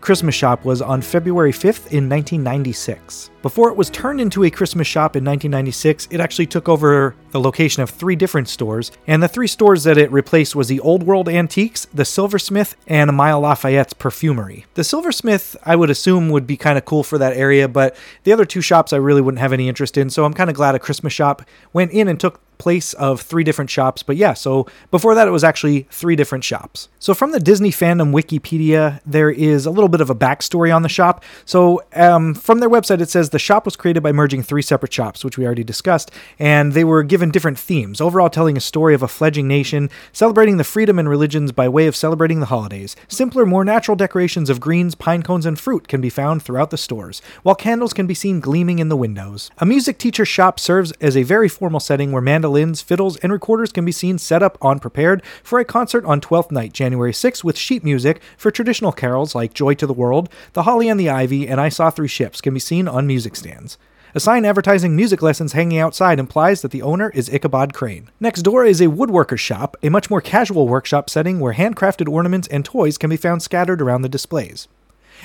Christmas 0.00 0.34
shop 0.34 0.64
was 0.64 0.80
on 0.80 1.02
February 1.02 1.52
5th 1.52 1.92
in 1.92 2.08
1996. 2.08 3.30
Before 3.42 3.68
it 3.68 3.76
was 3.76 3.90
turned 3.90 4.20
into 4.20 4.44
a 4.44 4.50
Christmas 4.50 4.86
shop 4.86 5.14
in 5.14 5.24
1996, 5.24 6.08
it 6.10 6.20
actually 6.20 6.46
took 6.46 6.68
over 6.68 7.14
the 7.32 7.40
location 7.40 7.82
of 7.82 7.90
three 7.90 8.16
different 8.16 8.48
stores, 8.48 8.92
and 9.06 9.22
the 9.22 9.28
three 9.28 9.46
stores 9.46 9.84
that 9.84 9.98
it 9.98 10.10
replaced 10.10 10.56
was 10.56 10.68
the 10.68 10.80
Old 10.80 11.02
World 11.02 11.28
Antiques, 11.28 11.86
the 11.92 12.04
Silversmith, 12.04 12.76
and 12.86 13.14
Mile 13.14 13.40
Lafayette's 13.40 13.92
Perfumery. 13.92 14.64
The 14.74 14.84
Silversmith, 14.84 15.56
I 15.64 15.76
would 15.76 15.90
assume, 15.90 16.30
would 16.30 16.46
be 16.46 16.56
kind 16.56 16.78
of 16.78 16.84
cool 16.84 17.02
for 17.02 17.18
that 17.18 17.36
area, 17.36 17.68
but 17.68 17.96
the 18.24 18.32
other 18.32 18.46
two 18.46 18.62
shops 18.62 18.92
I 18.92 18.96
really 18.96 19.20
wouldn't 19.20 19.40
have 19.40 19.52
any 19.52 19.68
interest 19.68 19.96
in, 19.98 20.08
so 20.10 20.24
I'm 20.24 20.34
kind 20.34 20.50
of 20.50 20.56
glad 20.56 20.74
a 20.74 20.78
Christmas 20.78 21.12
shop 21.12 21.42
went 21.72 21.92
in 21.92 22.08
and 22.08 22.18
took 22.18 22.40
place 22.60 22.92
of 22.94 23.22
three 23.22 23.42
different 23.42 23.70
shops. 23.70 24.02
But 24.02 24.16
yeah, 24.16 24.34
so 24.34 24.66
before 24.90 25.14
that, 25.16 25.26
it 25.26 25.32
was 25.32 25.42
actually 25.42 25.88
three 25.90 26.14
different 26.14 26.44
shops. 26.44 26.88
So 27.00 27.14
from 27.14 27.32
the 27.32 27.40
Disney 27.40 27.70
Fandom 27.70 28.12
Wikipedia, 28.12 29.00
there 29.06 29.30
is 29.30 29.66
a 29.66 29.70
little 29.70 29.88
bit 29.88 30.02
of 30.02 30.10
a 30.10 30.14
backstory 30.14 30.74
on 30.74 30.82
the 30.82 30.88
shop. 30.88 31.24
So 31.44 31.82
um, 31.94 32.34
from 32.34 32.60
their 32.60 32.68
website, 32.68 33.00
it 33.00 33.08
says 33.08 33.30
the 33.30 33.38
shop 33.38 33.64
was 33.64 33.74
created 33.74 34.02
by 34.02 34.12
merging 34.12 34.42
three 34.42 34.62
separate 34.62 34.92
shops, 34.92 35.24
which 35.24 35.38
we 35.38 35.46
already 35.46 35.64
discussed, 35.64 36.10
and 36.38 36.74
they 36.74 36.84
were 36.84 37.02
given 37.02 37.30
different 37.30 37.58
themes, 37.58 38.00
overall 38.00 38.28
telling 38.28 38.56
a 38.56 38.60
story 38.60 38.94
of 38.94 39.02
a 39.02 39.08
fledgling 39.08 39.48
nation, 39.48 39.88
celebrating 40.12 40.58
the 40.58 40.64
freedom 40.64 40.98
and 40.98 41.08
religions 41.08 41.52
by 41.52 41.68
way 41.68 41.86
of 41.86 41.96
celebrating 41.96 42.40
the 42.40 42.46
holidays. 42.46 42.94
Simpler, 43.08 43.46
more 43.46 43.64
natural 43.64 43.96
decorations 43.96 44.50
of 44.50 44.60
greens, 44.60 44.94
pine 44.94 45.22
cones, 45.22 45.46
and 45.46 45.58
fruit 45.58 45.88
can 45.88 46.00
be 46.00 46.10
found 46.10 46.42
throughout 46.42 46.70
the 46.70 46.76
stores, 46.76 47.22
while 47.42 47.54
candles 47.54 47.94
can 47.94 48.06
be 48.06 48.14
seen 48.14 48.40
gleaming 48.40 48.78
in 48.78 48.90
the 48.90 48.96
windows. 48.96 49.50
A 49.58 49.64
music 49.64 49.96
teacher 49.96 50.26
shop 50.26 50.60
serves 50.60 50.92
as 51.00 51.16
a 51.16 51.22
very 51.22 51.48
formal 51.48 51.80
setting 51.80 52.12
where 52.12 52.20
mandolins 52.20 52.49
mandolins, 52.50 52.82
fiddles, 52.82 53.16
and 53.18 53.30
recorders 53.30 53.70
can 53.70 53.84
be 53.84 53.92
seen 53.92 54.18
set 54.18 54.42
up 54.42 54.58
on 54.60 54.80
prepared 54.80 55.22
for 55.44 55.60
a 55.60 55.64
concert 55.64 56.04
on 56.04 56.20
Twelfth 56.20 56.50
Night, 56.50 56.72
January 56.72 57.12
6th, 57.12 57.44
with 57.44 57.56
sheet 57.56 57.84
music 57.84 58.20
for 58.36 58.50
traditional 58.50 58.90
carols 58.90 59.36
like 59.36 59.54
Joy 59.54 59.74
to 59.74 59.86
the 59.86 59.92
World, 59.92 60.28
The 60.54 60.64
Holly 60.64 60.88
and 60.88 60.98
the 60.98 61.08
Ivy, 61.08 61.46
and 61.46 61.60
I 61.60 61.68
Saw 61.68 61.90
Three 61.90 62.08
Ships 62.08 62.40
can 62.40 62.52
be 62.52 62.58
seen 62.58 62.88
on 62.88 63.06
music 63.06 63.36
stands. 63.36 63.78
A 64.16 64.20
sign 64.20 64.44
advertising 64.44 64.96
music 64.96 65.22
lessons 65.22 65.52
hanging 65.52 65.78
outside 65.78 66.18
implies 66.18 66.62
that 66.62 66.72
the 66.72 66.82
owner 66.82 67.10
is 67.10 67.28
Ichabod 67.28 67.72
Crane. 67.72 68.10
Next 68.18 68.42
door 68.42 68.64
is 68.64 68.80
a 68.80 68.88
woodworker's 68.88 69.40
shop, 69.40 69.76
a 69.84 69.88
much 69.88 70.10
more 70.10 70.20
casual 70.20 70.66
workshop 70.66 71.08
setting 71.08 71.38
where 71.38 71.54
handcrafted 71.54 72.12
ornaments 72.12 72.48
and 72.48 72.64
toys 72.64 72.98
can 72.98 73.10
be 73.10 73.16
found 73.16 73.42
scattered 73.44 73.80
around 73.80 74.02
the 74.02 74.08
displays. 74.08 74.66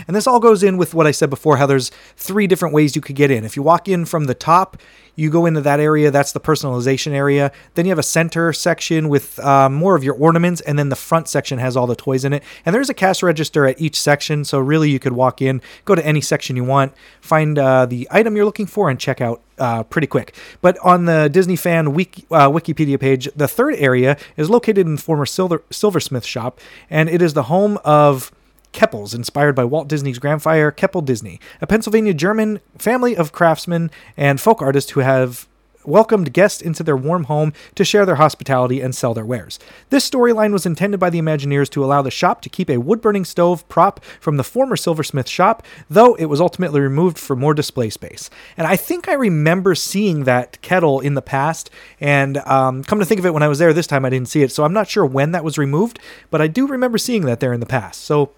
And 0.07 0.15
this 0.15 0.27
all 0.27 0.39
goes 0.39 0.63
in 0.63 0.77
with 0.77 0.93
what 0.93 1.07
I 1.07 1.11
said 1.11 1.29
before 1.29 1.57
how 1.57 1.65
there's 1.65 1.91
three 2.17 2.47
different 2.47 2.75
ways 2.75 2.95
you 2.95 3.01
could 3.01 3.15
get 3.15 3.31
in. 3.31 3.45
If 3.45 3.55
you 3.55 3.63
walk 3.63 3.87
in 3.87 4.05
from 4.05 4.25
the 4.25 4.33
top, 4.33 4.77
you 5.15 5.29
go 5.29 5.45
into 5.45 5.61
that 5.61 5.79
area, 5.79 6.11
that's 6.11 6.31
the 6.31 6.39
personalization 6.39 7.13
area. 7.13 7.51
Then 7.73 7.85
you 7.85 7.91
have 7.91 7.99
a 7.99 8.03
center 8.03 8.51
section 8.53 9.09
with 9.09 9.39
um, 9.39 9.73
more 9.73 9.95
of 9.95 10.03
your 10.03 10.15
ornaments, 10.15 10.61
and 10.61 10.77
then 10.77 10.89
the 10.89 10.95
front 10.95 11.27
section 11.27 11.57
has 11.59 11.77
all 11.77 11.87
the 11.87 11.95
toys 11.95 12.25
in 12.25 12.33
it. 12.33 12.43
And 12.65 12.75
there's 12.75 12.89
a 12.89 12.93
cash 12.93 13.23
register 13.23 13.65
at 13.65 13.79
each 13.79 13.99
section, 13.99 14.43
so 14.43 14.59
really 14.59 14.89
you 14.89 14.99
could 14.99 15.13
walk 15.13 15.41
in, 15.41 15.61
go 15.85 15.95
to 15.95 16.05
any 16.05 16.21
section 16.21 16.55
you 16.55 16.63
want, 16.63 16.93
find 17.21 17.57
uh, 17.57 17.85
the 17.85 18.07
item 18.11 18.35
you're 18.35 18.45
looking 18.45 18.65
for, 18.67 18.89
and 18.89 18.99
check 18.99 19.21
out 19.21 19.41
uh, 19.57 19.83
pretty 19.83 20.07
quick. 20.07 20.35
But 20.61 20.77
on 20.79 21.05
the 21.05 21.29
Disney 21.29 21.55
fan 21.55 21.93
wiki, 21.93 22.25
uh, 22.31 22.49
Wikipedia 22.49 22.99
page, 22.99 23.29
the 23.35 23.47
third 23.47 23.75
area 23.75 24.17
is 24.35 24.49
located 24.49 24.85
in 24.85 24.97
former 24.97 25.25
Silver, 25.25 25.63
Silversmith 25.69 26.25
shop, 26.25 26.59
and 26.89 27.09
it 27.09 27.21
is 27.21 27.33
the 27.33 27.43
home 27.43 27.79
of 27.85 28.31
Kepples, 28.75 29.13
inspired 29.13 29.55
by 29.55 29.63
Walt 29.63 29.87
Disney's 29.87 30.19
grandfather, 30.19 30.69
Kepple 30.69 31.03
Disney, 31.03 31.39
a 31.61 31.65
Pennsylvania 31.65 32.13
German 32.13 32.59
family 32.77 33.15
of 33.15 33.31
craftsmen 33.31 33.89
and 34.17 34.39
folk 34.39 34.61
artists 34.61 34.91
who 34.91 34.99
have 34.99 35.47
welcomed 35.85 36.33
guests 36.33 36.61
into 36.61 36.83
their 36.83 36.97
warm 36.97 37.25
home 37.25 37.53
to 37.75 37.85
share 37.85 38.05
their 38.05 38.15
hospitality 38.15 38.81
and 38.81 38.93
sell 38.93 39.13
their 39.13 39.25
wares. 39.25 39.59
This 39.91 40.09
storyline 40.09 40.51
was 40.51 40.65
intended 40.65 40.99
by 40.99 41.09
the 41.09 41.19
Imagineers 41.19 41.69
to 41.69 41.85
allow 41.85 42.01
the 42.01 42.11
shop 42.11 42.41
to 42.41 42.49
keep 42.49 42.69
a 42.69 42.79
wood 42.79 42.99
burning 42.99 43.23
stove 43.23 43.65
prop 43.69 44.03
from 44.19 44.35
the 44.35 44.43
former 44.43 44.75
silversmith 44.75 45.29
shop, 45.29 45.63
though 45.89 46.15
it 46.15 46.25
was 46.25 46.41
ultimately 46.41 46.81
removed 46.81 47.17
for 47.17 47.35
more 47.35 47.53
display 47.53 47.89
space. 47.89 48.29
And 48.57 48.67
I 48.67 48.75
think 48.75 49.07
I 49.07 49.13
remember 49.13 49.73
seeing 49.73 50.25
that 50.25 50.61
kettle 50.61 50.99
in 50.99 51.13
the 51.13 51.21
past, 51.21 51.69
and 52.01 52.39
um, 52.39 52.83
come 52.83 52.99
to 52.99 53.05
think 53.05 53.19
of 53.19 53.25
it, 53.25 53.33
when 53.33 53.43
I 53.43 53.47
was 53.47 53.59
there 53.59 53.71
this 53.71 53.87
time, 53.87 54.03
I 54.03 54.09
didn't 54.09 54.27
see 54.27 54.43
it, 54.43 54.51
so 54.51 54.65
I'm 54.65 54.73
not 54.73 54.89
sure 54.89 55.05
when 55.05 55.31
that 55.31 55.45
was 55.45 55.57
removed, 55.57 55.99
but 56.29 56.41
I 56.41 56.47
do 56.47 56.67
remember 56.67 56.97
seeing 56.97 57.25
that 57.25 57.39
there 57.39 57.53
in 57.53 57.61
the 57.61 57.65
past. 57.65 58.01
So 58.01 58.31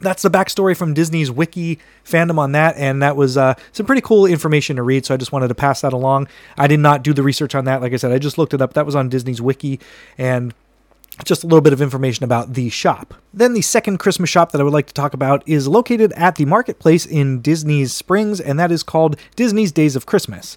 that's 0.00 0.22
the 0.22 0.30
backstory 0.30 0.76
from 0.76 0.94
Disney's 0.94 1.30
wiki 1.30 1.78
fandom 2.04 2.38
on 2.38 2.52
that, 2.52 2.76
and 2.76 3.02
that 3.02 3.16
was 3.16 3.36
uh, 3.36 3.54
some 3.72 3.86
pretty 3.86 4.02
cool 4.02 4.26
information 4.26 4.76
to 4.76 4.82
read. 4.82 5.06
So 5.06 5.14
I 5.14 5.16
just 5.16 5.32
wanted 5.32 5.48
to 5.48 5.54
pass 5.54 5.80
that 5.80 5.92
along. 5.92 6.28
I 6.56 6.66
did 6.66 6.80
not 6.80 7.02
do 7.02 7.12
the 7.12 7.22
research 7.22 7.54
on 7.54 7.64
that. 7.64 7.80
Like 7.80 7.92
I 7.92 7.96
said, 7.96 8.12
I 8.12 8.18
just 8.18 8.38
looked 8.38 8.54
it 8.54 8.62
up. 8.62 8.74
That 8.74 8.86
was 8.86 8.94
on 8.94 9.08
Disney's 9.08 9.42
wiki, 9.42 9.80
and 10.16 10.54
just 11.24 11.42
a 11.42 11.46
little 11.46 11.60
bit 11.60 11.72
of 11.72 11.82
information 11.82 12.24
about 12.24 12.54
the 12.54 12.68
shop. 12.68 13.14
Then 13.34 13.54
the 13.54 13.62
second 13.62 13.98
Christmas 13.98 14.30
shop 14.30 14.52
that 14.52 14.60
I 14.60 14.64
would 14.64 14.72
like 14.72 14.86
to 14.86 14.94
talk 14.94 15.14
about 15.14 15.42
is 15.46 15.66
located 15.66 16.12
at 16.12 16.36
the 16.36 16.44
marketplace 16.44 17.04
in 17.04 17.40
Disney's 17.40 17.92
Springs, 17.92 18.40
and 18.40 18.58
that 18.58 18.70
is 18.70 18.82
called 18.82 19.16
Disney's 19.34 19.72
Days 19.72 19.96
of 19.96 20.06
Christmas. 20.06 20.56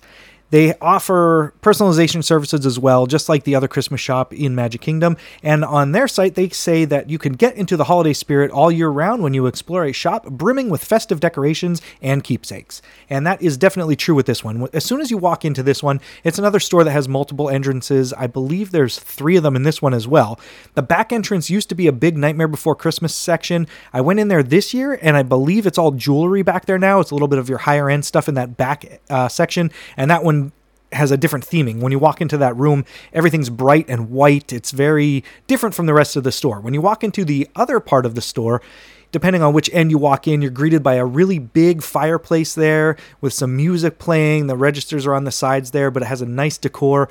They 0.51 0.77
offer 0.79 1.53
personalization 1.62 2.24
services 2.24 2.65
as 2.65 2.77
well, 2.77 3.08
just 3.08 3.29
like 3.29 3.46
the 3.46 3.55
other 3.55 3.70
Christmas 3.70 4.01
shop 4.01 4.34
in 4.34 4.53
Magic 4.53 4.81
Kingdom. 4.81 5.15
And 5.41 5.63
on 5.63 5.93
their 5.93 6.08
site, 6.10 6.36
they 6.36 6.50
say 6.50 6.84
that 6.86 7.10
you 7.10 7.17
can 7.17 7.34
get 7.34 7.55
into 7.55 7.77
the 7.77 7.86
holiday 7.86 8.13
spirit 8.13 8.51
all 8.51 8.70
year 8.70 8.89
round 8.89 9.24
when 9.24 9.34
you 9.34 9.46
explore 9.46 9.86
a 9.86 9.93
shop 9.93 10.25
brimming 10.25 10.70
with 10.70 10.84
festive 10.84 11.22
decorations 11.22 11.81
and 12.01 12.24
keepsakes. 12.24 12.81
And 13.10 13.25
that 13.25 13.41
is 13.41 13.58
definitely 13.58 13.96
true 13.96 14.13
with 14.13 14.25
this 14.25 14.43
one. 14.43 14.67
As 14.74 14.84
soon 14.84 15.00
as 15.00 15.10
you 15.10 15.17
walk 15.17 15.46
into 15.46 15.63
this 15.63 15.81
one, 15.81 16.01
it's 16.25 16.38
another 16.38 16.60
store 16.60 16.84
that 16.84 16.91
has 16.91 17.08
multiple 17.08 17.50
entrances. 17.50 18.12
I 18.13 18.27
believe 18.27 18.72
there's 18.72 19.00
three 19.00 19.38
of 19.38 19.43
them 19.43 19.55
in 19.55 19.63
this 19.63 19.81
one 19.81 19.93
as 19.93 20.05
well. 20.08 20.38
The 20.74 20.84
back 20.84 21.13
entrance 21.13 21.50
used 21.50 21.70
to 21.70 21.75
be 21.75 21.88
a 21.88 21.93
big 21.93 22.17
Nightmare 22.17 22.50
Before 22.50 22.75
Christmas 22.75 23.15
section. 23.15 23.67
I 23.93 24.01
went 24.01 24.20
in 24.20 24.27
there 24.27 24.43
this 24.43 24.74
year, 24.74 25.00
and 25.01 25.15
I 25.15 25.24
believe 25.24 25.65
it's 25.65 25.77
all 25.77 25.91
jewelry 25.91 26.41
back 26.41 26.65
there 26.65 26.77
now. 26.77 27.00
It's 27.00 27.12
a 27.12 27.15
little 27.15 27.29
bit 27.29 27.39
of 27.39 27.48
your 27.48 27.60
higher 27.60 27.89
end 27.89 28.03
stuff 28.03 28.27
in 28.27 28.36
that 28.36 28.58
back 28.58 29.01
uh, 29.10 29.29
section, 29.29 29.72
and 29.96 30.12
that 30.12 30.25
one 30.25 30.40
has 30.91 31.12
a 31.12 31.17
different 31.17 31.45
theming. 31.45 31.79
When 31.79 31.91
you 31.91 32.00
walk 32.00 32.21
into 32.21 32.38
that 32.38 32.55
room, 32.57 32.86
everything's 33.13 33.50
bright 33.50 33.86
and 33.89 34.10
white. 34.10 34.51
It's 34.51 34.71
very 34.71 35.24
different 35.48 35.75
from 35.75 35.86
the 35.86 35.93
rest 35.93 36.15
of 36.15 36.24
the 36.24 36.31
store. 36.31 36.60
When 36.60 36.74
you 36.74 36.81
walk 36.81 37.03
into 37.03 37.24
the 37.24 37.48
other 37.55 37.79
part 37.79 38.05
of 38.05 38.15
the 38.15 38.21
store, 38.21 38.62
depending 39.12 39.41
on 39.41 39.53
which 39.53 39.69
end 39.74 39.91
you 39.91 39.98
walk 39.98 40.27
in, 40.27 40.41
you're 40.41 40.51
greeted 40.51 40.83
by 40.83 40.95
a 40.95 41.05
really 41.05 41.39
big 41.39 41.83
fireplace 41.83 42.53
there 42.53 42.98
with 43.19 43.33
some 43.33 43.55
music 43.55 44.00
playing. 44.00 44.48
The 44.48 44.57
registers 44.57 45.05
are 45.05 45.13
on 45.13 45.24
the 45.24 45.31
sides 45.31 45.71
there, 45.71 45.91
but 45.91 46.03
it 46.03 46.07
has 46.07 46.21
a 46.21 46.25
nice 46.25 46.57
decor. 46.57 47.10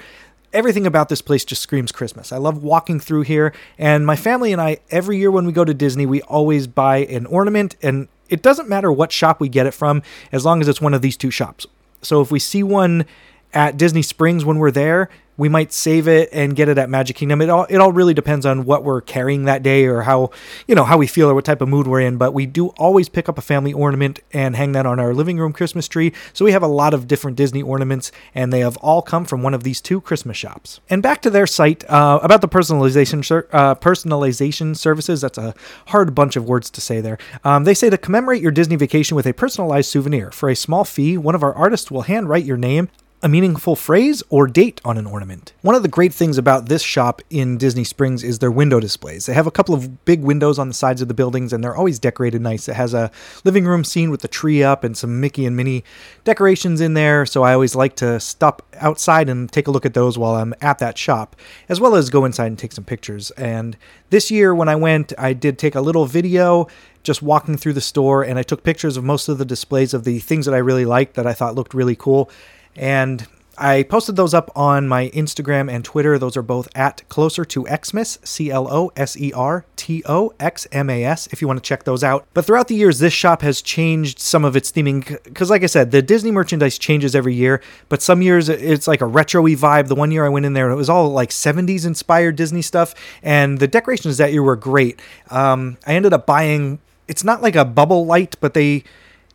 Everything 0.52 0.86
about 0.86 1.08
this 1.08 1.22
place 1.22 1.44
just 1.44 1.62
screams 1.62 1.92
Christmas. 1.92 2.32
I 2.32 2.38
love 2.38 2.62
walking 2.62 2.98
through 2.98 3.22
here, 3.22 3.52
and 3.78 4.04
my 4.04 4.16
family 4.16 4.52
and 4.52 4.60
I, 4.60 4.78
every 4.90 5.16
year 5.16 5.30
when 5.30 5.46
we 5.46 5.52
go 5.52 5.64
to 5.64 5.72
Disney, 5.72 6.06
we 6.06 6.22
always 6.22 6.66
buy 6.66 6.98
an 6.98 7.26
ornament, 7.26 7.76
and 7.82 8.08
it 8.28 8.42
doesn't 8.42 8.68
matter 8.68 8.90
what 8.90 9.12
shop 9.12 9.40
we 9.40 9.48
get 9.48 9.66
it 9.66 9.74
from, 9.74 10.02
as 10.32 10.44
long 10.44 10.60
as 10.60 10.66
it's 10.66 10.80
one 10.80 10.92
of 10.92 11.02
these 11.02 11.16
two 11.16 11.30
shops. 11.30 11.66
So 12.02 12.20
if 12.20 12.32
we 12.32 12.38
see 12.38 12.62
one 12.62 13.04
at 13.52 13.76
Disney 13.76 14.02
Springs 14.02 14.44
when 14.44 14.58
we're 14.58 14.70
there, 14.70 15.08
we 15.40 15.48
might 15.48 15.72
save 15.72 16.06
it 16.06 16.28
and 16.32 16.54
get 16.54 16.68
it 16.68 16.76
at 16.76 16.90
Magic 16.90 17.16
Kingdom. 17.16 17.40
It 17.40 17.48
all 17.48 17.64
it 17.70 17.78
all 17.78 17.92
really 17.92 18.12
depends 18.12 18.44
on 18.44 18.66
what 18.66 18.84
we're 18.84 19.00
carrying 19.00 19.46
that 19.46 19.62
day 19.62 19.86
or 19.86 20.02
how 20.02 20.32
you 20.66 20.74
know 20.74 20.84
how 20.84 20.98
we 20.98 21.06
feel 21.06 21.30
or 21.30 21.34
what 21.34 21.46
type 21.46 21.62
of 21.62 21.68
mood 21.68 21.86
we're 21.86 22.02
in. 22.02 22.18
But 22.18 22.34
we 22.34 22.44
do 22.44 22.68
always 22.76 23.08
pick 23.08 23.26
up 23.26 23.38
a 23.38 23.40
family 23.40 23.72
ornament 23.72 24.20
and 24.34 24.54
hang 24.54 24.72
that 24.72 24.84
on 24.84 25.00
our 25.00 25.14
living 25.14 25.38
room 25.38 25.54
Christmas 25.54 25.88
tree. 25.88 26.12
So 26.34 26.44
we 26.44 26.52
have 26.52 26.62
a 26.62 26.68
lot 26.68 26.92
of 26.92 27.08
different 27.08 27.38
Disney 27.38 27.62
ornaments, 27.62 28.12
and 28.34 28.52
they 28.52 28.60
have 28.60 28.76
all 28.78 29.00
come 29.00 29.24
from 29.24 29.42
one 29.42 29.54
of 29.54 29.62
these 29.62 29.80
two 29.80 30.02
Christmas 30.02 30.36
shops. 30.36 30.80
And 30.90 31.02
back 31.02 31.22
to 31.22 31.30
their 31.30 31.46
site 31.46 31.88
uh, 31.88 32.20
about 32.22 32.42
the 32.42 32.48
personalization 32.48 33.20
uh, 33.50 33.74
personalization 33.76 34.76
services. 34.76 35.22
That's 35.22 35.38
a 35.38 35.54
hard 35.86 36.14
bunch 36.14 36.36
of 36.36 36.44
words 36.44 36.68
to 36.68 36.82
say 36.82 37.00
there. 37.00 37.16
Um, 37.44 37.64
they 37.64 37.72
say 37.72 37.88
to 37.88 37.96
commemorate 37.96 38.42
your 38.42 38.52
Disney 38.52 38.76
vacation 38.76 39.16
with 39.16 39.26
a 39.26 39.32
personalized 39.32 39.88
souvenir 39.88 40.30
for 40.32 40.50
a 40.50 40.54
small 40.54 40.84
fee, 40.84 41.16
one 41.16 41.34
of 41.34 41.42
our 41.42 41.54
artists 41.54 41.90
will 41.90 42.02
handwrite 42.02 42.44
your 42.44 42.58
name 42.58 42.90
a 43.22 43.28
meaningful 43.28 43.76
phrase 43.76 44.22
or 44.30 44.46
date 44.46 44.80
on 44.82 44.96
an 44.96 45.06
ornament. 45.06 45.52
One 45.60 45.74
of 45.74 45.82
the 45.82 45.88
great 45.88 46.14
things 46.14 46.38
about 46.38 46.70
this 46.70 46.80
shop 46.80 47.20
in 47.28 47.58
Disney 47.58 47.84
Springs 47.84 48.24
is 48.24 48.38
their 48.38 48.50
window 48.50 48.80
displays. 48.80 49.26
They 49.26 49.34
have 49.34 49.46
a 49.46 49.50
couple 49.50 49.74
of 49.74 50.06
big 50.06 50.22
windows 50.22 50.58
on 50.58 50.68
the 50.68 50.74
sides 50.74 51.02
of 51.02 51.08
the 51.08 51.14
buildings 51.14 51.52
and 51.52 51.62
they're 51.62 51.76
always 51.76 51.98
decorated 51.98 52.40
nice. 52.40 52.66
It 52.66 52.76
has 52.76 52.94
a 52.94 53.10
living 53.44 53.66
room 53.66 53.84
scene 53.84 54.10
with 54.10 54.22
the 54.22 54.28
tree 54.28 54.62
up 54.62 54.84
and 54.84 54.96
some 54.96 55.20
Mickey 55.20 55.44
and 55.44 55.54
Minnie 55.54 55.84
decorations 56.24 56.80
in 56.80 56.94
there, 56.94 57.26
so 57.26 57.42
I 57.42 57.52
always 57.52 57.74
like 57.74 57.94
to 57.96 58.18
stop 58.20 58.62
outside 58.76 59.28
and 59.28 59.52
take 59.52 59.68
a 59.68 59.70
look 59.70 59.84
at 59.84 59.92
those 59.92 60.16
while 60.16 60.36
I'm 60.36 60.54
at 60.62 60.78
that 60.78 60.96
shop, 60.96 61.36
as 61.68 61.78
well 61.78 61.94
as 61.96 62.08
go 62.08 62.24
inside 62.24 62.46
and 62.46 62.58
take 62.58 62.72
some 62.72 62.84
pictures. 62.84 63.30
And 63.32 63.76
this 64.08 64.30
year 64.30 64.54
when 64.54 64.70
I 64.70 64.76
went, 64.76 65.12
I 65.18 65.34
did 65.34 65.58
take 65.58 65.74
a 65.74 65.82
little 65.82 66.06
video 66.06 66.68
just 67.02 67.20
walking 67.20 67.58
through 67.58 67.74
the 67.74 67.80
store 67.82 68.22
and 68.22 68.38
I 68.38 68.42
took 68.42 68.62
pictures 68.62 68.96
of 68.96 69.04
most 69.04 69.28
of 69.28 69.36
the 69.36 69.44
displays 69.44 69.92
of 69.92 70.04
the 70.04 70.20
things 70.20 70.46
that 70.46 70.54
I 70.54 70.58
really 70.58 70.86
liked 70.86 71.14
that 71.14 71.26
I 71.26 71.34
thought 71.34 71.54
looked 71.54 71.74
really 71.74 71.96
cool 71.96 72.30
and 72.76 73.26
I 73.62 73.82
posted 73.82 74.16
those 74.16 74.32
up 74.32 74.50
on 74.56 74.88
my 74.88 75.10
Instagram 75.10 75.70
and 75.70 75.84
Twitter. 75.84 76.18
Those 76.18 76.34
are 76.34 76.42
both 76.42 76.66
at 76.74 77.06
Closer 77.10 77.44
to 77.44 77.66
Xmas, 77.66 78.18
C 78.24 78.50
L 78.50 78.66
O 78.72 78.90
S 78.96 79.18
E 79.18 79.34
R 79.34 79.66
T 79.76 80.02
O 80.06 80.32
X 80.40 80.66
M 80.72 80.88
A 80.88 81.04
S, 81.04 81.26
if 81.26 81.42
you 81.42 81.46
want 81.46 81.62
to 81.62 81.68
check 81.68 81.84
those 81.84 82.02
out. 82.02 82.26
But 82.32 82.46
throughout 82.46 82.68
the 82.68 82.74
years, 82.74 83.00
this 83.00 83.12
shop 83.12 83.42
has 83.42 83.60
changed 83.60 84.18
some 84.18 84.46
of 84.46 84.56
its 84.56 84.72
theming. 84.72 85.22
Because, 85.24 85.50
like 85.50 85.62
I 85.62 85.66
said, 85.66 85.90
the 85.90 86.00
Disney 86.00 86.30
merchandise 86.30 86.78
changes 86.78 87.14
every 87.14 87.34
year, 87.34 87.60
but 87.90 88.00
some 88.00 88.22
years 88.22 88.48
it's 88.48 88.88
like 88.88 89.02
a 89.02 89.06
retro 89.06 89.42
vibe. 89.42 89.88
The 89.88 89.94
one 89.94 90.10
year 90.10 90.24
I 90.24 90.30
went 90.30 90.46
in 90.46 90.54
there, 90.54 90.70
it 90.70 90.76
was 90.76 90.88
all 90.88 91.10
like 91.10 91.28
70s 91.28 91.84
inspired 91.84 92.36
Disney 92.36 92.62
stuff, 92.62 92.94
and 93.22 93.58
the 93.58 93.68
decorations 93.68 94.16
that 94.16 94.32
year 94.32 94.42
were 94.42 94.56
great. 94.56 95.02
Um, 95.28 95.76
I 95.86 95.94
ended 95.96 96.14
up 96.14 96.24
buying, 96.24 96.78
it's 97.08 97.24
not 97.24 97.42
like 97.42 97.56
a 97.56 97.66
bubble 97.66 98.06
light, 98.06 98.36
but 98.40 98.54
they 98.54 98.84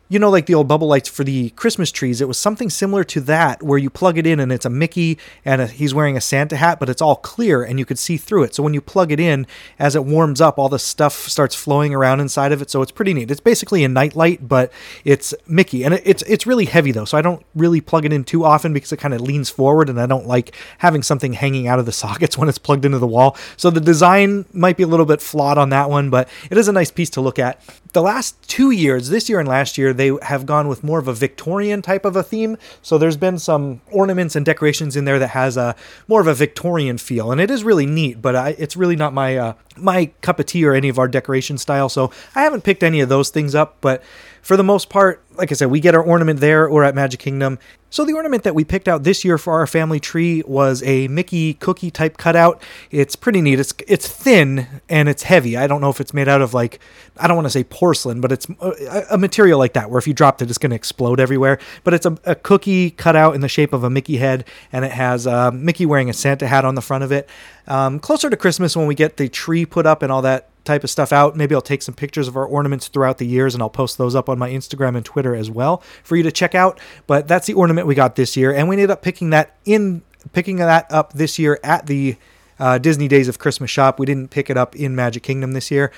you 0.08 0.18
know, 0.18 0.30
like 0.30 0.46
the 0.46 0.54
old 0.54 0.68
bubble 0.68 0.88
lights 0.88 1.08
for 1.08 1.24
the 1.24 1.50
Christmas 1.50 1.90
trees. 1.90 2.20
It 2.20 2.28
was 2.28 2.38
something 2.38 2.70
similar 2.70 3.02
to 3.04 3.20
that, 3.22 3.62
where 3.62 3.78
you 3.78 3.90
plug 3.90 4.18
it 4.18 4.26
in 4.26 4.38
and 4.38 4.52
it's 4.52 4.64
a 4.64 4.70
Mickey 4.70 5.18
and 5.44 5.60
a, 5.60 5.66
he's 5.66 5.94
wearing 5.94 6.16
a 6.16 6.20
Santa 6.20 6.56
hat, 6.56 6.78
but 6.78 6.88
it's 6.88 7.02
all 7.02 7.16
clear 7.16 7.62
and 7.62 7.78
you 7.78 7.84
could 7.84 7.98
see 7.98 8.16
through 8.16 8.44
it. 8.44 8.54
So 8.54 8.62
when 8.62 8.74
you 8.74 8.80
plug 8.80 9.10
it 9.10 9.18
in, 9.18 9.46
as 9.78 9.96
it 9.96 10.04
warms 10.04 10.40
up, 10.40 10.58
all 10.58 10.68
the 10.68 10.78
stuff 10.78 11.28
starts 11.28 11.54
flowing 11.54 11.94
around 11.94 12.20
inside 12.20 12.52
of 12.52 12.62
it. 12.62 12.70
So 12.70 12.82
it's 12.82 12.92
pretty 12.92 13.14
neat. 13.14 13.30
It's 13.30 13.40
basically 13.40 13.82
a 13.82 13.88
night 13.88 14.14
light, 14.14 14.48
but 14.48 14.72
it's 15.04 15.34
Mickey, 15.46 15.84
and 15.84 15.94
it, 15.94 16.02
it's 16.04 16.22
it's 16.22 16.46
really 16.46 16.66
heavy 16.66 16.92
though. 16.92 17.04
So 17.04 17.18
I 17.18 17.22
don't 17.22 17.44
really 17.54 17.80
plug 17.80 18.04
it 18.04 18.12
in 18.12 18.24
too 18.24 18.44
often 18.44 18.72
because 18.72 18.92
it 18.92 18.98
kind 18.98 19.14
of 19.14 19.20
leans 19.20 19.50
forward, 19.50 19.88
and 19.88 20.00
I 20.00 20.06
don't 20.06 20.26
like 20.26 20.54
having 20.78 21.02
something 21.02 21.32
hanging 21.32 21.66
out 21.66 21.78
of 21.78 21.86
the 21.86 21.92
sockets 21.92 22.38
when 22.38 22.48
it's 22.48 22.58
plugged 22.58 22.84
into 22.84 22.98
the 22.98 23.06
wall. 23.06 23.36
So 23.56 23.70
the 23.70 23.80
design 23.80 24.44
might 24.52 24.76
be 24.76 24.84
a 24.84 24.86
little 24.86 25.06
bit 25.06 25.20
flawed 25.20 25.58
on 25.58 25.70
that 25.70 25.90
one, 25.90 26.10
but 26.10 26.28
it 26.50 26.58
is 26.58 26.68
a 26.68 26.72
nice 26.72 26.90
piece 26.90 27.10
to 27.10 27.20
look 27.20 27.38
at. 27.38 27.60
The 27.92 28.02
last 28.02 28.40
two 28.48 28.70
years, 28.70 29.08
this 29.08 29.28
year 29.28 29.40
and 29.40 29.48
last 29.48 29.78
year, 29.78 29.92
they 29.96 30.12
have 30.22 30.46
gone 30.46 30.68
with 30.68 30.84
more 30.84 30.98
of 30.98 31.08
a 31.08 31.12
Victorian 31.12 31.82
type 31.82 32.04
of 32.04 32.16
a 32.16 32.22
theme. 32.22 32.56
So 32.82 32.98
there's 32.98 33.16
been 33.16 33.38
some 33.38 33.80
ornaments 33.90 34.36
and 34.36 34.46
decorations 34.46 34.96
in 34.96 35.04
there 35.04 35.18
that 35.18 35.28
has 35.28 35.56
a 35.56 35.74
more 36.08 36.20
of 36.20 36.26
a 36.26 36.34
Victorian 36.34 36.98
feel, 36.98 37.32
and 37.32 37.40
it 37.40 37.50
is 37.50 37.64
really 37.64 37.86
neat. 37.86 38.22
But 38.22 38.36
I, 38.36 38.50
it's 38.58 38.76
really 38.76 38.96
not 38.96 39.12
my 39.12 39.36
uh, 39.36 39.52
my 39.76 40.06
cup 40.20 40.38
of 40.40 40.46
tea 40.46 40.64
or 40.64 40.74
any 40.74 40.88
of 40.88 40.98
our 40.98 41.08
decoration 41.08 41.58
style. 41.58 41.88
So 41.88 42.10
I 42.34 42.42
haven't 42.42 42.64
picked 42.64 42.82
any 42.82 43.00
of 43.00 43.08
those 43.08 43.30
things 43.30 43.54
up, 43.54 43.78
but 43.80 44.02
for 44.42 44.56
the 44.56 44.64
most 44.64 44.88
part, 44.88 45.24
like 45.38 45.50
I 45.50 45.54
said, 45.54 45.70
we 45.70 45.80
get 45.80 45.94
our 45.94 46.02
ornament 46.02 46.40
there 46.40 46.68
or 46.68 46.84
at 46.84 46.94
Magic 46.94 47.20
Kingdom. 47.20 47.58
So 47.88 48.04
the 48.04 48.14
ornament 48.14 48.42
that 48.42 48.54
we 48.54 48.64
picked 48.64 48.88
out 48.88 49.04
this 49.04 49.24
year 49.24 49.38
for 49.38 49.54
our 49.54 49.66
family 49.66 50.00
tree 50.00 50.42
was 50.46 50.82
a 50.82 51.08
Mickey 51.08 51.54
cookie 51.54 51.90
type 51.90 52.16
cutout. 52.18 52.60
It's 52.90 53.16
pretty 53.16 53.40
neat. 53.40 53.60
It's 53.60 53.72
it's 53.86 54.08
thin 54.08 54.66
and 54.88 55.08
it's 55.08 55.22
heavy. 55.22 55.56
I 55.56 55.66
don't 55.66 55.80
know 55.80 55.90
if 55.90 56.00
it's 56.00 56.12
made 56.12 56.28
out 56.28 56.42
of 56.42 56.52
like 56.52 56.80
I 57.16 57.28
don't 57.28 57.36
want 57.36 57.46
to 57.46 57.50
say 57.50 57.64
porcelain, 57.64 58.20
but 58.20 58.32
it's 58.32 58.46
a, 58.60 59.04
a 59.12 59.18
material 59.18 59.58
like 59.58 59.74
that 59.74 59.88
where 59.88 59.98
if 59.98 60.06
you 60.06 60.14
dropped 60.14 60.42
it, 60.42 60.50
it's 60.50 60.58
going 60.58 60.70
to 60.70 60.76
explode 60.76 61.20
everywhere. 61.20 61.58
But 61.84 61.94
it's 61.94 62.06
a, 62.06 62.18
a, 62.24 62.34
cookie 62.34 62.90
cutout 62.90 63.34
in 63.34 63.40
the 63.40 63.48
shape 63.48 63.72
of 63.72 63.84
a 63.84 63.88
Mickey 63.88 64.18
head, 64.18 64.44
and 64.72 64.84
it 64.84 64.92
has 64.92 65.26
uh, 65.26 65.50
Mickey 65.52 65.86
wearing 65.86 66.10
a 66.10 66.12
Santa 66.12 66.46
hat 66.46 66.64
on 66.64 66.74
the 66.74 66.82
front 66.82 67.04
of 67.04 67.12
it. 67.12 67.28
Um, 67.66 67.98
closer 67.98 68.28
to 68.28 68.36
Christmas 68.36 68.76
when 68.76 68.86
we 68.86 68.94
get 68.94 69.16
the 69.16 69.28
tree 69.28 69.64
put 69.64 69.86
up 69.86 70.02
and 70.02 70.12
all 70.12 70.22
that 70.22 70.48
type 70.66 70.84
of 70.84 70.90
stuff 70.90 71.12
out. 71.12 71.36
Maybe 71.36 71.54
I'll 71.54 71.62
take 71.62 71.80
some 71.80 71.94
pictures 71.94 72.28
of 72.28 72.36
our 72.36 72.44
ornaments 72.44 72.88
throughout 72.88 73.18
the 73.18 73.26
years 73.26 73.54
and 73.54 73.62
I'll 73.62 73.70
post 73.70 73.96
those 73.96 74.14
up 74.14 74.28
on 74.28 74.38
my 74.38 74.50
Instagram 74.50 74.96
and 74.96 75.04
Twitter 75.04 75.25
as 75.34 75.50
well 75.50 75.82
for 76.02 76.16
you 76.16 76.22
to 76.22 76.32
check 76.32 76.54
out. 76.54 76.80
But 77.06 77.28
that's 77.28 77.46
the 77.46 77.54
ornament 77.54 77.86
we 77.86 77.94
got 77.94 78.16
this 78.16 78.36
year, 78.36 78.52
and 78.52 78.68
we 78.68 78.74
ended 78.74 78.90
up 78.90 79.02
picking 79.02 79.30
that 79.30 79.56
in 79.64 80.02
picking 80.32 80.56
that 80.56 80.90
up 80.90 81.12
this 81.12 81.38
year 81.38 81.58
at 81.62 81.86
the 81.86 82.16
uh, 82.58 82.78
Disney 82.78 83.08
Days 83.08 83.28
of 83.28 83.38
Christmas 83.38 83.70
shop. 83.70 83.98
We 83.98 84.06
didn't 84.06 84.30
pick 84.30 84.50
it 84.50 84.56
up 84.56 84.74
in 84.76 84.94
Magic 84.94 85.22
Kingdom 85.22 85.52
this 85.52 85.70
year. 85.70 85.92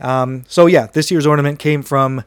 Um, 0.00 0.44
so 0.48 0.66
yeah, 0.66 0.86
this 0.86 1.10
year's 1.10 1.26
ornament 1.26 1.58
came 1.58 1.82
from 1.82 2.24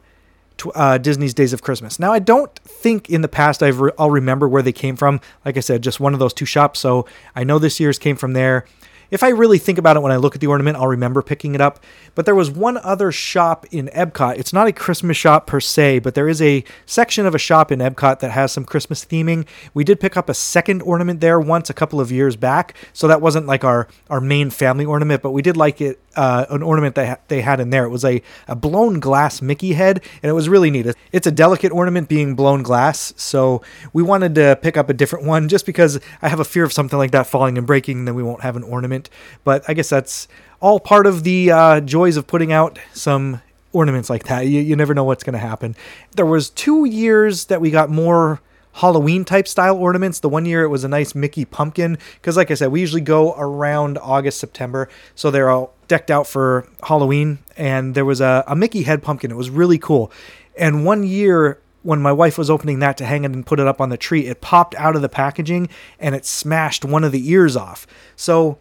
uh, 0.74 0.98
Disney's 0.98 1.34
Days 1.34 1.52
of 1.52 1.62
Christmas. 1.62 1.98
Now, 1.98 2.12
I 2.12 2.18
don't 2.18 2.54
think 2.60 3.08
in 3.08 3.22
the 3.22 3.28
past 3.28 3.62
I've 3.62 3.80
re- 3.80 3.92
I'll 3.98 4.10
remember 4.10 4.48
where 4.48 4.62
they 4.62 4.72
came 4.72 4.96
from. 4.96 5.20
Like 5.44 5.56
I 5.56 5.60
said, 5.60 5.82
just 5.82 6.00
one 6.00 6.14
of 6.14 6.20
those 6.20 6.34
two 6.34 6.44
shops. 6.44 6.80
So 6.80 7.06
I 7.36 7.44
know 7.44 7.58
this 7.58 7.78
year's 7.78 7.98
came 7.98 8.16
from 8.16 8.32
there 8.32 8.64
if 9.10 9.22
I 9.22 9.28
really 9.28 9.58
think 9.58 9.78
about 9.78 9.96
it 9.96 10.02
when 10.02 10.12
I 10.12 10.16
look 10.16 10.34
at 10.34 10.40
the 10.40 10.46
ornament, 10.46 10.76
I'll 10.76 10.86
remember 10.86 11.22
picking 11.22 11.54
it 11.54 11.60
up. 11.60 11.80
But 12.14 12.26
there 12.26 12.34
was 12.34 12.50
one 12.50 12.78
other 12.78 13.12
shop 13.12 13.66
in 13.70 13.88
Epcot. 13.88 14.38
It's 14.38 14.52
not 14.52 14.66
a 14.66 14.72
Christmas 14.72 15.16
shop 15.16 15.46
per 15.46 15.60
se, 15.60 16.00
but 16.00 16.14
there 16.14 16.28
is 16.28 16.42
a 16.42 16.64
section 16.86 17.26
of 17.26 17.34
a 17.34 17.38
shop 17.38 17.72
in 17.72 17.78
Epcot 17.78 18.20
that 18.20 18.30
has 18.30 18.52
some 18.52 18.64
Christmas 18.64 19.04
theming. 19.04 19.46
We 19.74 19.84
did 19.84 20.00
pick 20.00 20.16
up 20.16 20.28
a 20.28 20.34
second 20.34 20.82
ornament 20.82 21.20
there 21.20 21.40
once 21.40 21.70
a 21.70 21.74
couple 21.74 22.00
of 22.00 22.12
years 22.12 22.36
back, 22.36 22.74
so 22.92 23.08
that 23.08 23.20
wasn't 23.20 23.46
like 23.46 23.64
our 23.64 23.88
our 24.10 24.20
main 24.20 24.50
family 24.50 24.84
ornament, 24.84 25.22
but 25.22 25.30
we 25.30 25.42
did 25.42 25.56
like 25.56 25.80
it 25.80 26.00
uh, 26.18 26.46
an 26.50 26.64
ornament 26.64 26.96
that 26.96 27.28
they 27.28 27.40
had 27.40 27.60
in 27.60 27.70
there. 27.70 27.84
It 27.84 27.90
was 27.90 28.04
a, 28.04 28.20
a 28.48 28.56
blown 28.56 28.98
glass 28.98 29.40
Mickey 29.40 29.74
head, 29.74 30.02
and 30.20 30.28
it 30.28 30.32
was 30.32 30.48
really 30.48 30.68
neat. 30.68 30.92
It's 31.12 31.28
a 31.28 31.30
delicate 31.30 31.70
ornament 31.70 32.08
being 32.08 32.34
blown 32.34 32.64
glass, 32.64 33.14
so 33.16 33.62
we 33.92 34.02
wanted 34.02 34.34
to 34.34 34.58
pick 34.60 34.76
up 34.76 34.90
a 34.90 34.94
different 34.94 35.24
one 35.24 35.48
just 35.48 35.64
because 35.64 36.00
I 36.20 36.28
have 36.28 36.40
a 36.40 36.44
fear 36.44 36.64
of 36.64 36.72
something 36.72 36.98
like 36.98 37.12
that 37.12 37.28
falling 37.28 37.56
and 37.56 37.66
breaking, 37.66 38.04
then 38.04 38.16
we 38.16 38.24
won't 38.24 38.42
have 38.42 38.56
an 38.56 38.64
ornament. 38.64 39.08
But 39.44 39.62
I 39.68 39.74
guess 39.74 39.88
that's 39.88 40.26
all 40.60 40.80
part 40.80 41.06
of 41.06 41.22
the 41.22 41.52
uh, 41.52 41.80
joys 41.82 42.16
of 42.16 42.26
putting 42.26 42.52
out 42.52 42.80
some 42.92 43.40
ornaments 43.72 44.10
like 44.10 44.24
that. 44.24 44.40
You, 44.48 44.60
you 44.60 44.74
never 44.74 44.94
know 44.94 45.04
what's 45.04 45.22
going 45.22 45.34
to 45.34 45.38
happen. 45.38 45.76
There 46.16 46.26
was 46.26 46.50
two 46.50 46.84
years 46.84 47.44
that 47.44 47.60
we 47.60 47.70
got 47.70 47.90
more 47.90 48.40
Halloween 48.74 49.24
type 49.24 49.48
style 49.48 49.76
ornaments. 49.76 50.20
The 50.20 50.28
one 50.28 50.46
year 50.46 50.62
it 50.62 50.68
was 50.68 50.84
a 50.84 50.88
nice 50.88 51.14
Mickey 51.14 51.44
pumpkin 51.44 51.98
because, 52.14 52.36
like 52.36 52.50
I 52.50 52.54
said, 52.54 52.70
we 52.70 52.80
usually 52.80 53.00
go 53.00 53.34
around 53.34 53.98
August, 53.98 54.38
September, 54.38 54.88
so 55.14 55.30
they're 55.30 55.50
all 55.50 55.74
decked 55.88 56.10
out 56.10 56.26
for 56.26 56.66
Halloween. 56.82 57.38
And 57.56 57.94
there 57.94 58.04
was 58.04 58.20
a, 58.20 58.44
a 58.46 58.54
Mickey 58.54 58.82
head 58.82 59.02
pumpkin. 59.02 59.30
It 59.30 59.36
was 59.36 59.50
really 59.50 59.78
cool. 59.78 60.12
And 60.56 60.84
one 60.84 61.04
year 61.04 61.60
when 61.82 62.02
my 62.02 62.12
wife 62.12 62.36
was 62.36 62.50
opening 62.50 62.80
that 62.80 62.96
to 62.98 63.06
hang 63.06 63.24
it 63.24 63.32
and 63.32 63.46
put 63.46 63.60
it 63.60 63.66
up 63.66 63.80
on 63.80 63.88
the 63.88 63.96
tree, 63.96 64.26
it 64.26 64.40
popped 64.40 64.74
out 64.74 64.96
of 64.96 65.02
the 65.02 65.08
packaging 65.08 65.68
and 65.98 66.14
it 66.14 66.26
smashed 66.26 66.84
one 66.84 67.04
of 67.04 67.12
the 67.12 67.30
ears 67.30 67.56
off. 67.56 67.86
So 68.16 68.58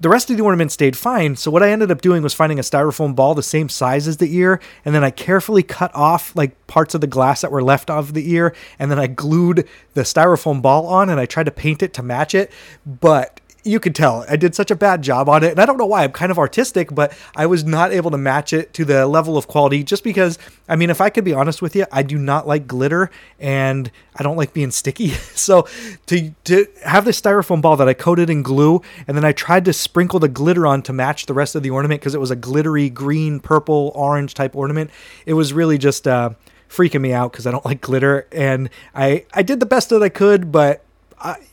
the 0.00 0.08
rest 0.08 0.30
of 0.30 0.36
the 0.36 0.42
ornament 0.42 0.72
stayed 0.72 0.96
fine. 0.96 1.36
So 1.36 1.50
what 1.50 1.62
I 1.62 1.70
ended 1.70 1.90
up 1.90 2.00
doing 2.00 2.22
was 2.22 2.34
finding 2.34 2.58
a 2.58 2.62
styrofoam 2.62 3.14
ball 3.14 3.34
the 3.34 3.42
same 3.42 3.68
size 3.68 4.08
as 4.08 4.16
the 4.16 4.36
ear, 4.36 4.60
and 4.84 4.94
then 4.94 5.04
I 5.04 5.10
carefully 5.10 5.62
cut 5.62 5.94
off 5.94 6.34
like 6.34 6.66
parts 6.66 6.94
of 6.94 7.00
the 7.00 7.06
glass 7.06 7.40
that 7.42 7.52
were 7.52 7.62
left 7.62 7.90
of 7.90 8.12
the 8.12 8.30
ear, 8.32 8.54
and 8.78 8.90
then 8.90 8.98
I 8.98 9.06
glued 9.06 9.68
the 9.94 10.02
styrofoam 10.02 10.60
ball 10.60 10.86
on 10.86 11.08
and 11.08 11.20
I 11.20 11.26
tried 11.26 11.46
to 11.46 11.52
paint 11.52 11.82
it 11.82 11.94
to 11.94 12.02
match 12.02 12.34
it. 12.34 12.50
But 12.84 13.40
you 13.64 13.80
could 13.80 13.94
tell 13.94 14.24
I 14.28 14.36
did 14.36 14.54
such 14.54 14.70
a 14.70 14.76
bad 14.76 15.02
job 15.02 15.28
on 15.28 15.42
it. 15.42 15.52
And 15.52 15.60
I 15.60 15.66
don't 15.66 15.78
know 15.78 15.86
why. 15.86 16.04
I'm 16.04 16.12
kind 16.12 16.30
of 16.30 16.38
artistic, 16.38 16.94
but 16.94 17.16
I 17.34 17.46
was 17.46 17.64
not 17.64 17.92
able 17.92 18.10
to 18.10 18.18
match 18.18 18.52
it 18.52 18.72
to 18.74 18.84
the 18.84 19.06
level 19.06 19.36
of 19.36 19.48
quality 19.48 19.82
just 19.82 20.04
because, 20.04 20.38
I 20.68 20.76
mean, 20.76 20.90
if 20.90 21.00
I 21.00 21.10
could 21.10 21.24
be 21.24 21.32
honest 21.32 21.62
with 21.62 21.74
you, 21.74 21.86
I 21.90 22.02
do 22.02 22.18
not 22.18 22.46
like 22.46 22.66
glitter 22.66 23.10
and 23.40 23.90
I 24.16 24.22
don't 24.22 24.36
like 24.36 24.52
being 24.52 24.70
sticky. 24.70 25.08
so 25.34 25.66
to, 26.06 26.30
to 26.44 26.66
have 26.84 27.04
this 27.04 27.20
styrofoam 27.20 27.62
ball 27.62 27.76
that 27.76 27.88
I 27.88 27.94
coated 27.94 28.28
in 28.28 28.42
glue 28.42 28.82
and 29.08 29.16
then 29.16 29.24
I 29.24 29.32
tried 29.32 29.64
to 29.64 29.72
sprinkle 29.72 30.20
the 30.20 30.28
glitter 30.28 30.66
on 30.66 30.82
to 30.82 30.92
match 30.92 31.26
the 31.26 31.34
rest 31.34 31.54
of 31.54 31.62
the 31.62 31.70
ornament 31.70 32.00
because 32.00 32.14
it 32.14 32.20
was 32.20 32.30
a 32.30 32.36
glittery 32.36 32.90
green, 32.90 33.40
purple, 33.40 33.92
orange 33.94 34.34
type 34.34 34.54
ornament, 34.54 34.90
it 35.24 35.34
was 35.34 35.52
really 35.52 35.78
just, 35.78 36.06
uh, 36.06 36.30
freaking 36.68 37.00
me 37.00 37.12
out 37.12 37.30
because 37.30 37.46
I 37.46 37.50
don't 37.52 37.64
like 37.64 37.80
glitter. 37.80 38.26
And 38.32 38.68
I, 38.94 39.26
I 39.32 39.42
did 39.42 39.60
the 39.60 39.66
best 39.66 39.90
that 39.90 40.02
I 40.02 40.08
could, 40.08 40.50
but 40.50 40.84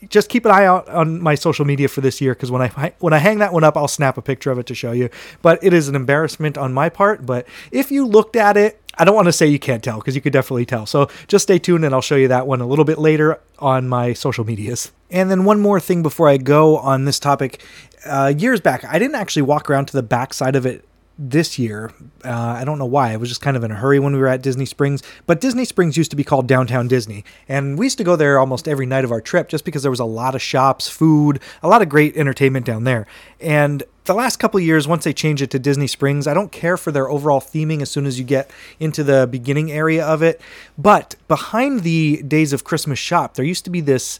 just 0.08 0.28
keep 0.28 0.44
an 0.44 0.50
eye 0.50 0.64
out 0.64 0.88
on 0.88 1.20
my 1.20 1.34
social 1.34 1.64
media 1.64 1.88
for 1.88 2.00
this 2.00 2.20
year 2.20 2.34
because 2.34 2.50
when 2.50 2.62
I 2.62 2.92
when 2.98 3.12
I 3.12 3.18
hang 3.18 3.38
that 3.38 3.52
one 3.52 3.64
up, 3.64 3.76
I'll 3.76 3.88
snap 3.88 4.18
a 4.18 4.22
picture 4.22 4.50
of 4.50 4.58
it 4.58 4.66
to 4.66 4.74
show 4.74 4.92
you. 4.92 5.08
But 5.40 5.62
it 5.62 5.72
is 5.72 5.88
an 5.88 5.94
embarrassment 5.94 6.58
on 6.58 6.72
my 6.72 6.88
part. 6.88 7.24
But 7.24 7.46
if 7.70 7.90
you 7.90 8.06
looked 8.06 8.36
at 8.36 8.56
it, 8.56 8.80
I 8.98 9.04
don't 9.04 9.14
want 9.14 9.26
to 9.26 9.32
say 9.32 9.46
you 9.46 9.58
can't 9.58 9.82
tell 9.82 9.98
because 9.98 10.14
you 10.14 10.20
could 10.20 10.32
definitely 10.32 10.66
tell. 10.66 10.84
So 10.86 11.08
just 11.26 11.44
stay 11.44 11.58
tuned 11.58 11.84
and 11.84 11.94
I'll 11.94 12.02
show 12.02 12.16
you 12.16 12.28
that 12.28 12.46
one 12.46 12.60
a 12.60 12.66
little 12.66 12.84
bit 12.84 12.98
later 12.98 13.40
on 13.58 13.88
my 13.88 14.12
social 14.12 14.44
medias. 14.44 14.92
And 15.10 15.30
then 15.30 15.44
one 15.44 15.60
more 15.60 15.80
thing 15.80 16.02
before 16.02 16.28
I 16.28 16.36
go 16.36 16.76
on 16.78 17.04
this 17.04 17.18
topic. 17.18 17.62
Uh, 18.04 18.32
years 18.36 18.60
back, 18.60 18.84
I 18.84 18.98
didn't 18.98 19.14
actually 19.14 19.42
walk 19.42 19.70
around 19.70 19.86
to 19.86 19.92
the 19.92 20.02
back 20.02 20.34
side 20.34 20.56
of 20.56 20.66
it 20.66 20.84
this 21.22 21.56
year. 21.58 21.92
Uh, 22.24 22.30
I 22.30 22.64
don't 22.64 22.78
know 22.78 22.86
why. 22.86 23.12
I 23.12 23.16
was 23.16 23.28
just 23.28 23.40
kind 23.40 23.56
of 23.56 23.62
in 23.62 23.70
a 23.70 23.76
hurry 23.76 24.00
when 24.00 24.12
we 24.12 24.18
were 24.18 24.26
at 24.26 24.42
Disney 24.42 24.66
Springs. 24.66 25.02
But 25.26 25.40
Disney 25.40 25.64
Springs 25.64 25.96
used 25.96 26.10
to 26.10 26.16
be 26.16 26.24
called 26.24 26.48
Downtown 26.48 26.88
Disney. 26.88 27.24
And 27.48 27.78
we 27.78 27.86
used 27.86 27.98
to 27.98 28.04
go 28.04 28.16
there 28.16 28.38
almost 28.38 28.66
every 28.66 28.86
night 28.86 29.04
of 29.04 29.12
our 29.12 29.20
trip 29.20 29.48
just 29.48 29.64
because 29.64 29.82
there 29.82 29.90
was 29.90 30.00
a 30.00 30.04
lot 30.04 30.34
of 30.34 30.42
shops, 30.42 30.88
food, 30.88 31.40
a 31.62 31.68
lot 31.68 31.80
of 31.80 31.88
great 31.88 32.16
entertainment 32.16 32.66
down 32.66 32.84
there. 32.84 33.06
And 33.40 33.84
the 34.04 34.14
last 34.14 34.38
couple 34.38 34.58
years, 34.58 34.88
once 34.88 35.04
they 35.04 35.12
changed 35.12 35.42
it 35.42 35.50
to 35.50 35.60
Disney 35.60 35.86
Springs, 35.86 36.26
I 36.26 36.34
don't 36.34 36.50
care 36.50 36.76
for 36.76 36.90
their 36.90 37.08
overall 37.08 37.40
theming 37.40 37.82
as 37.82 37.90
soon 37.90 38.04
as 38.04 38.18
you 38.18 38.24
get 38.24 38.50
into 38.80 39.04
the 39.04 39.28
beginning 39.30 39.70
area 39.70 40.04
of 40.04 40.22
it. 40.22 40.40
But 40.76 41.14
behind 41.28 41.80
the 41.80 42.20
Days 42.22 42.52
of 42.52 42.64
Christmas 42.64 42.98
shop, 42.98 43.34
there 43.34 43.44
used 43.44 43.64
to 43.64 43.70
be 43.70 43.80
this 43.80 44.18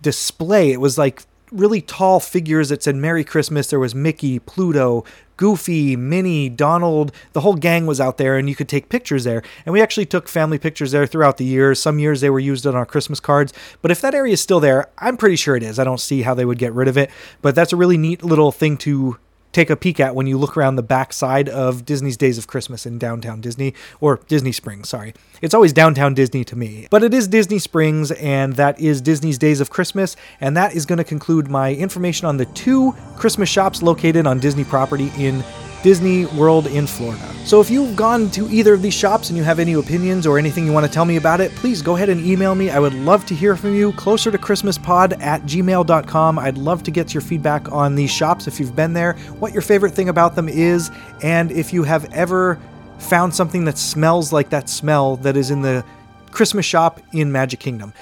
display. 0.00 0.70
It 0.70 0.80
was 0.80 0.96
like 0.98 1.22
really 1.50 1.80
tall 1.80 2.20
figures 2.20 2.68
that 2.68 2.82
said 2.82 2.96
Merry 2.96 3.24
Christmas. 3.24 3.68
There 3.68 3.78
was 3.78 3.94
Mickey, 3.94 4.38
Pluto, 4.38 5.04
Goofy, 5.36 5.96
Minnie, 5.96 6.48
Donald, 6.48 7.12
the 7.32 7.40
whole 7.40 7.56
gang 7.56 7.86
was 7.86 8.00
out 8.00 8.18
there 8.18 8.36
and 8.36 8.48
you 8.48 8.54
could 8.54 8.68
take 8.68 8.88
pictures 8.88 9.24
there. 9.24 9.42
And 9.66 9.72
we 9.72 9.82
actually 9.82 10.06
took 10.06 10.28
family 10.28 10.58
pictures 10.58 10.92
there 10.92 11.06
throughout 11.06 11.38
the 11.38 11.44
years. 11.44 11.80
Some 11.80 11.98
years 11.98 12.20
they 12.20 12.30
were 12.30 12.38
used 12.38 12.66
on 12.66 12.76
our 12.76 12.86
Christmas 12.86 13.20
cards. 13.20 13.52
But 13.82 13.90
if 13.90 14.00
that 14.00 14.14
area 14.14 14.34
is 14.34 14.40
still 14.40 14.60
there, 14.60 14.88
I'm 14.98 15.16
pretty 15.16 15.36
sure 15.36 15.56
it 15.56 15.62
is. 15.62 15.78
I 15.78 15.84
don't 15.84 16.00
see 16.00 16.22
how 16.22 16.34
they 16.34 16.44
would 16.44 16.58
get 16.58 16.72
rid 16.72 16.88
of 16.88 16.96
it. 16.96 17.10
But 17.42 17.54
that's 17.54 17.72
a 17.72 17.76
really 17.76 17.98
neat 17.98 18.22
little 18.22 18.52
thing 18.52 18.76
to 18.78 19.18
take 19.54 19.70
a 19.70 19.76
peek 19.76 20.00
at 20.00 20.14
when 20.14 20.26
you 20.26 20.36
look 20.36 20.56
around 20.56 20.76
the 20.76 20.82
backside 20.82 21.48
of 21.48 21.84
Disney's 21.86 22.16
Days 22.16 22.36
of 22.36 22.46
Christmas 22.46 22.84
in 22.84 22.98
downtown 22.98 23.40
Disney, 23.40 23.72
or 24.00 24.20
Disney 24.26 24.52
Springs, 24.52 24.88
sorry. 24.88 25.14
It's 25.40 25.54
always 25.54 25.72
downtown 25.72 26.12
Disney 26.12 26.44
to 26.44 26.56
me. 26.56 26.88
But 26.90 27.02
it 27.02 27.14
is 27.14 27.28
Disney 27.28 27.58
Springs, 27.58 28.10
and 28.10 28.54
that 28.54 28.78
is 28.80 29.00
Disney's 29.00 29.38
Days 29.38 29.60
of 29.60 29.70
Christmas, 29.70 30.16
and 30.40 30.56
that 30.56 30.74
is 30.74 30.84
going 30.84 30.98
to 30.98 31.04
conclude 31.04 31.48
my 31.48 31.72
information 31.72 32.26
on 32.26 32.36
the 32.36 32.46
two 32.46 32.92
Christmas 33.16 33.48
shops 33.48 33.82
located 33.82 34.26
on 34.26 34.40
Disney 34.40 34.64
property 34.64 35.10
in 35.16 35.42
Disney 35.84 36.24
World 36.24 36.66
in 36.66 36.86
Florida. 36.86 37.30
So 37.44 37.60
if 37.60 37.68
you've 37.68 37.94
gone 37.94 38.30
to 38.30 38.50
either 38.50 38.72
of 38.72 38.80
these 38.80 38.94
shops 38.94 39.28
and 39.28 39.36
you 39.36 39.44
have 39.44 39.58
any 39.58 39.74
opinions 39.74 40.26
or 40.26 40.38
anything 40.38 40.64
you 40.64 40.72
want 40.72 40.86
to 40.86 40.90
tell 40.90 41.04
me 41.04 41.16
about 41.16 41.42
it, 41.42 41.54
please 41.56 41.82
go 41.82 41.94
ahead 41.94 42.08
and 42.08 42.24
email 42.24 42.54
me. 42.54 42.70
I 42.70 42.78
would 42.78 42.94
love 42.94 43.26
to 43.26 43.34
hear 43.34 43.54
from 43.54 43.74
you. 43.74 43.92
Closer 43.92 44.30
to 44.30 44.38
Christmas 44.38 44.78
pod 44.78 45.12
at 45.20 45.42
gmail.com. 45.42 46.38
I'd 46.38 46.56
love 46.56 46.82
to 46.84 46.90
get 46.90 47.12
your 47.12 47.20
feedback 47.20 47.70
on 47.70 47.96
these 47.96 48.10
shops 48.10 48.48
if 48.48 48.58
you've 48.58 48.74
been 48.74 48.94
there, 48.94 49.12
what 49.40 49.52
your 49.52 49.60
favorite 49.60 49.92
thing 49.92 50.08
about 50.08 50.34
them 50.34 50.48
is, 50.48 50.90
and 51.22 51.52
if 51.52 51.70
you 51.70 51.82
have 51.82 52.10
ever 52.14 52.58
found 52.98 53.34
something 53.34 53.66
that 53.66 53.76
smells 53.76 54.32
like 54.32 54.48
that 54.48 54.70
smell 54.70 55.16
that 55.16 55.36
is 55.36 55.50
in 55.50 55.60
the 55.60 55.84
Christmas 56.30 56.64
shop 56.64 56.98
in 57.12 57.30
Magic 57.30 57.60
Kingdom. 57.60 57.92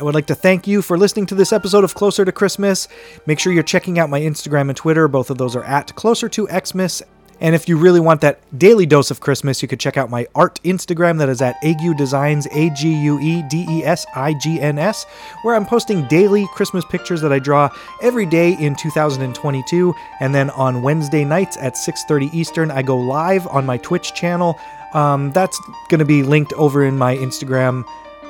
I 0.00 0.02
would 0.02 0.14
like 0.14 0.26
to 0.28 0.34
thank 0.34 0.66
you 0.66 0.80
for 0.80 0.96
listening 0.96 1.26
to 1.26 1.34
this 1.34 1.52
episode 1.52 1.84
of 1.84 1.94
Closer 1.94 2.24
to 2.24 2.32
Christmas. 2.32 2.88
Make 3.26 3.38
sure 3.38 3.52
you're 3.52 3.62
checking 3.62 3.98
out 3.98 4.08
my 4.08 4.18
Instagram 4.18 4.70
and 4.70 4.76
Twitter. 4.76 5.08
Both 5.08 5.28
of 5.28 5.36
those 5.36 5.54
are 5.54 5.64
at 5.64 5.94
Closer 5.94 6.26
to 6.30 6.48
Xmas. 6.48 7.02
And 7.38 7.54
if 7.54 7.68
you 7.68 7.76
really 7.76 8.00
want 8.00 8.22
that 8.22 8.40
daily 8.58 8.86
dose 8.86 9.10
of 9.10 9.20
Christmas, 9.20 9.60
you 9.60 9.68
could 9.68 9.78
check 9.78 9.98
out 9.98 10.08
my 10.08 10.26
art 10.34 10.58
Instagram 10.64 11.18
that 11.18 11.28
is 11.28 11.42
at 11.42 11.56
Ague 11.62 11.98
Designs, 11.98 12.46
A 12.52 12.70
G 12.70 12.94
U 12.94 13.18
E 13.20 13.42
D 13.50 13.66
E 13.68 13.84
S 13.84 14.06
I 14.14 14.32
G 14.32 14.58
N 14.58 14.78
S, 14.78 15.04
where 15.42 15.54
I'm 15.54 15.66
posting 15.66 16.08
daily 16.08 16.46
Christmas 16.54 16.84
pictures 16.86 17.20
that 17.20 17.32
I 17.32 17.38
draw 17.38 17.68
every 18.00 18.24
day 18.24 18.56
in 18.58 18.76
2022. 18.76 19.94
And 20.20 20.34
then 20.34 20.48
on 20.50 20.80
Wednesday 20.80 21.26
nights 21.26 21.58
at 21.58 21.74
6:30 21.74 22.32
Eastern, 22.32 22.70
I 22.70 22.80
go 22.80 22.96
live 22.96 23.46
on 23.48 23.66
my 23.66 23.76
Twitch 23.76 24.14
channel. 24.14 24.58
Um, 24.94 25.30
that's 25.32 25.60
going 25.90 25.98
to 25.98 26.06
be 26.06 26.22
linked 26.22 26.54
over 26.54 26.84
in 26.84 26.96
my 26.96 27.16
Instagram 27.16 27.84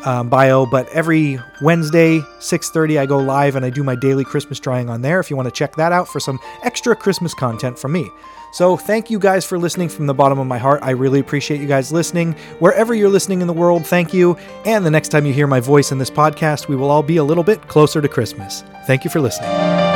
um, 0.07 0.29
bio. 0.29 0.67
But 0.67 0.89
every 0.89 1.39
Wednesday, 1.61 2.21
6:30, 2.41 2.99
I 2.99 3.07
go 3.07 3.19
live 3.19 3.57
and 3.57 3.65
I 3.65 3.71
do 3.71 3.83
my 3.83 3.95
daily 3.95 4.25
Christmas 4.25 4.61
drawing 4.61 4.89
on 4.89 5.03
there. 5.03 5.21
If 5.21 5.31
you 5.31 5.37
want 5.37 5.47
to 5.47 5.53
check 5.53 5.77
that 5.77 5.93
out 5.93 6.09
for 6.09 6.21
some 6.21 6.39
extra 6.63 6.95
Christmas 6.97 7.35
content 7.35 7.79
from 7.79 7.93
me. 7.93 8.11
So 8.53 8.77
thank 8.77 9.11
you 9.11 9.19
guys 9.19 9.45
for 9.45 9.59
listening 9.59 9.89
from 9.89 10.07
the 10.07 10.15
bottom 10.15 10.39
of 10.39 10.47
my 10.47 10.59
heart. 10.59 10.81
I 10.83 10.91
really 10.91 11.21
appreciate 11.21 11.61
you 11.61 11.69
guys 11.69 11.93
listening. 11.93 12.33
Wherever 12.59 12.95
you're 12.95 13.09
listening 13.09 13.43
in 13.43 13.47
the 13.47 13.53
world, 13.53 13.87
thank 13.87 14.13
you. 14.13 14.37
And 14.65 14.85
the 14.85 14.91
next 14.91 15.11
time 15.11 15.25
you 15.25 15.33
hear 15.33 15.47
my 15.47 15.61
voice 15.61 15.93
in 15.93 15.99
this 15.99 16.11
podcast, 16.11 16.67
we 16.67 16.75
will 16.75 16.91
all 16.91 17.03
be 17.03 17.19
a 17.19 17.25
little 17.25 17.45
bit 17.45 17.69
closer 17.69 18.01
to 18.01 18.09
Christmas. 18.09 18.65
Thank 18.87 19.05
you 19.05 19.11
for 19.11 19.21
listening. 19.21 19.90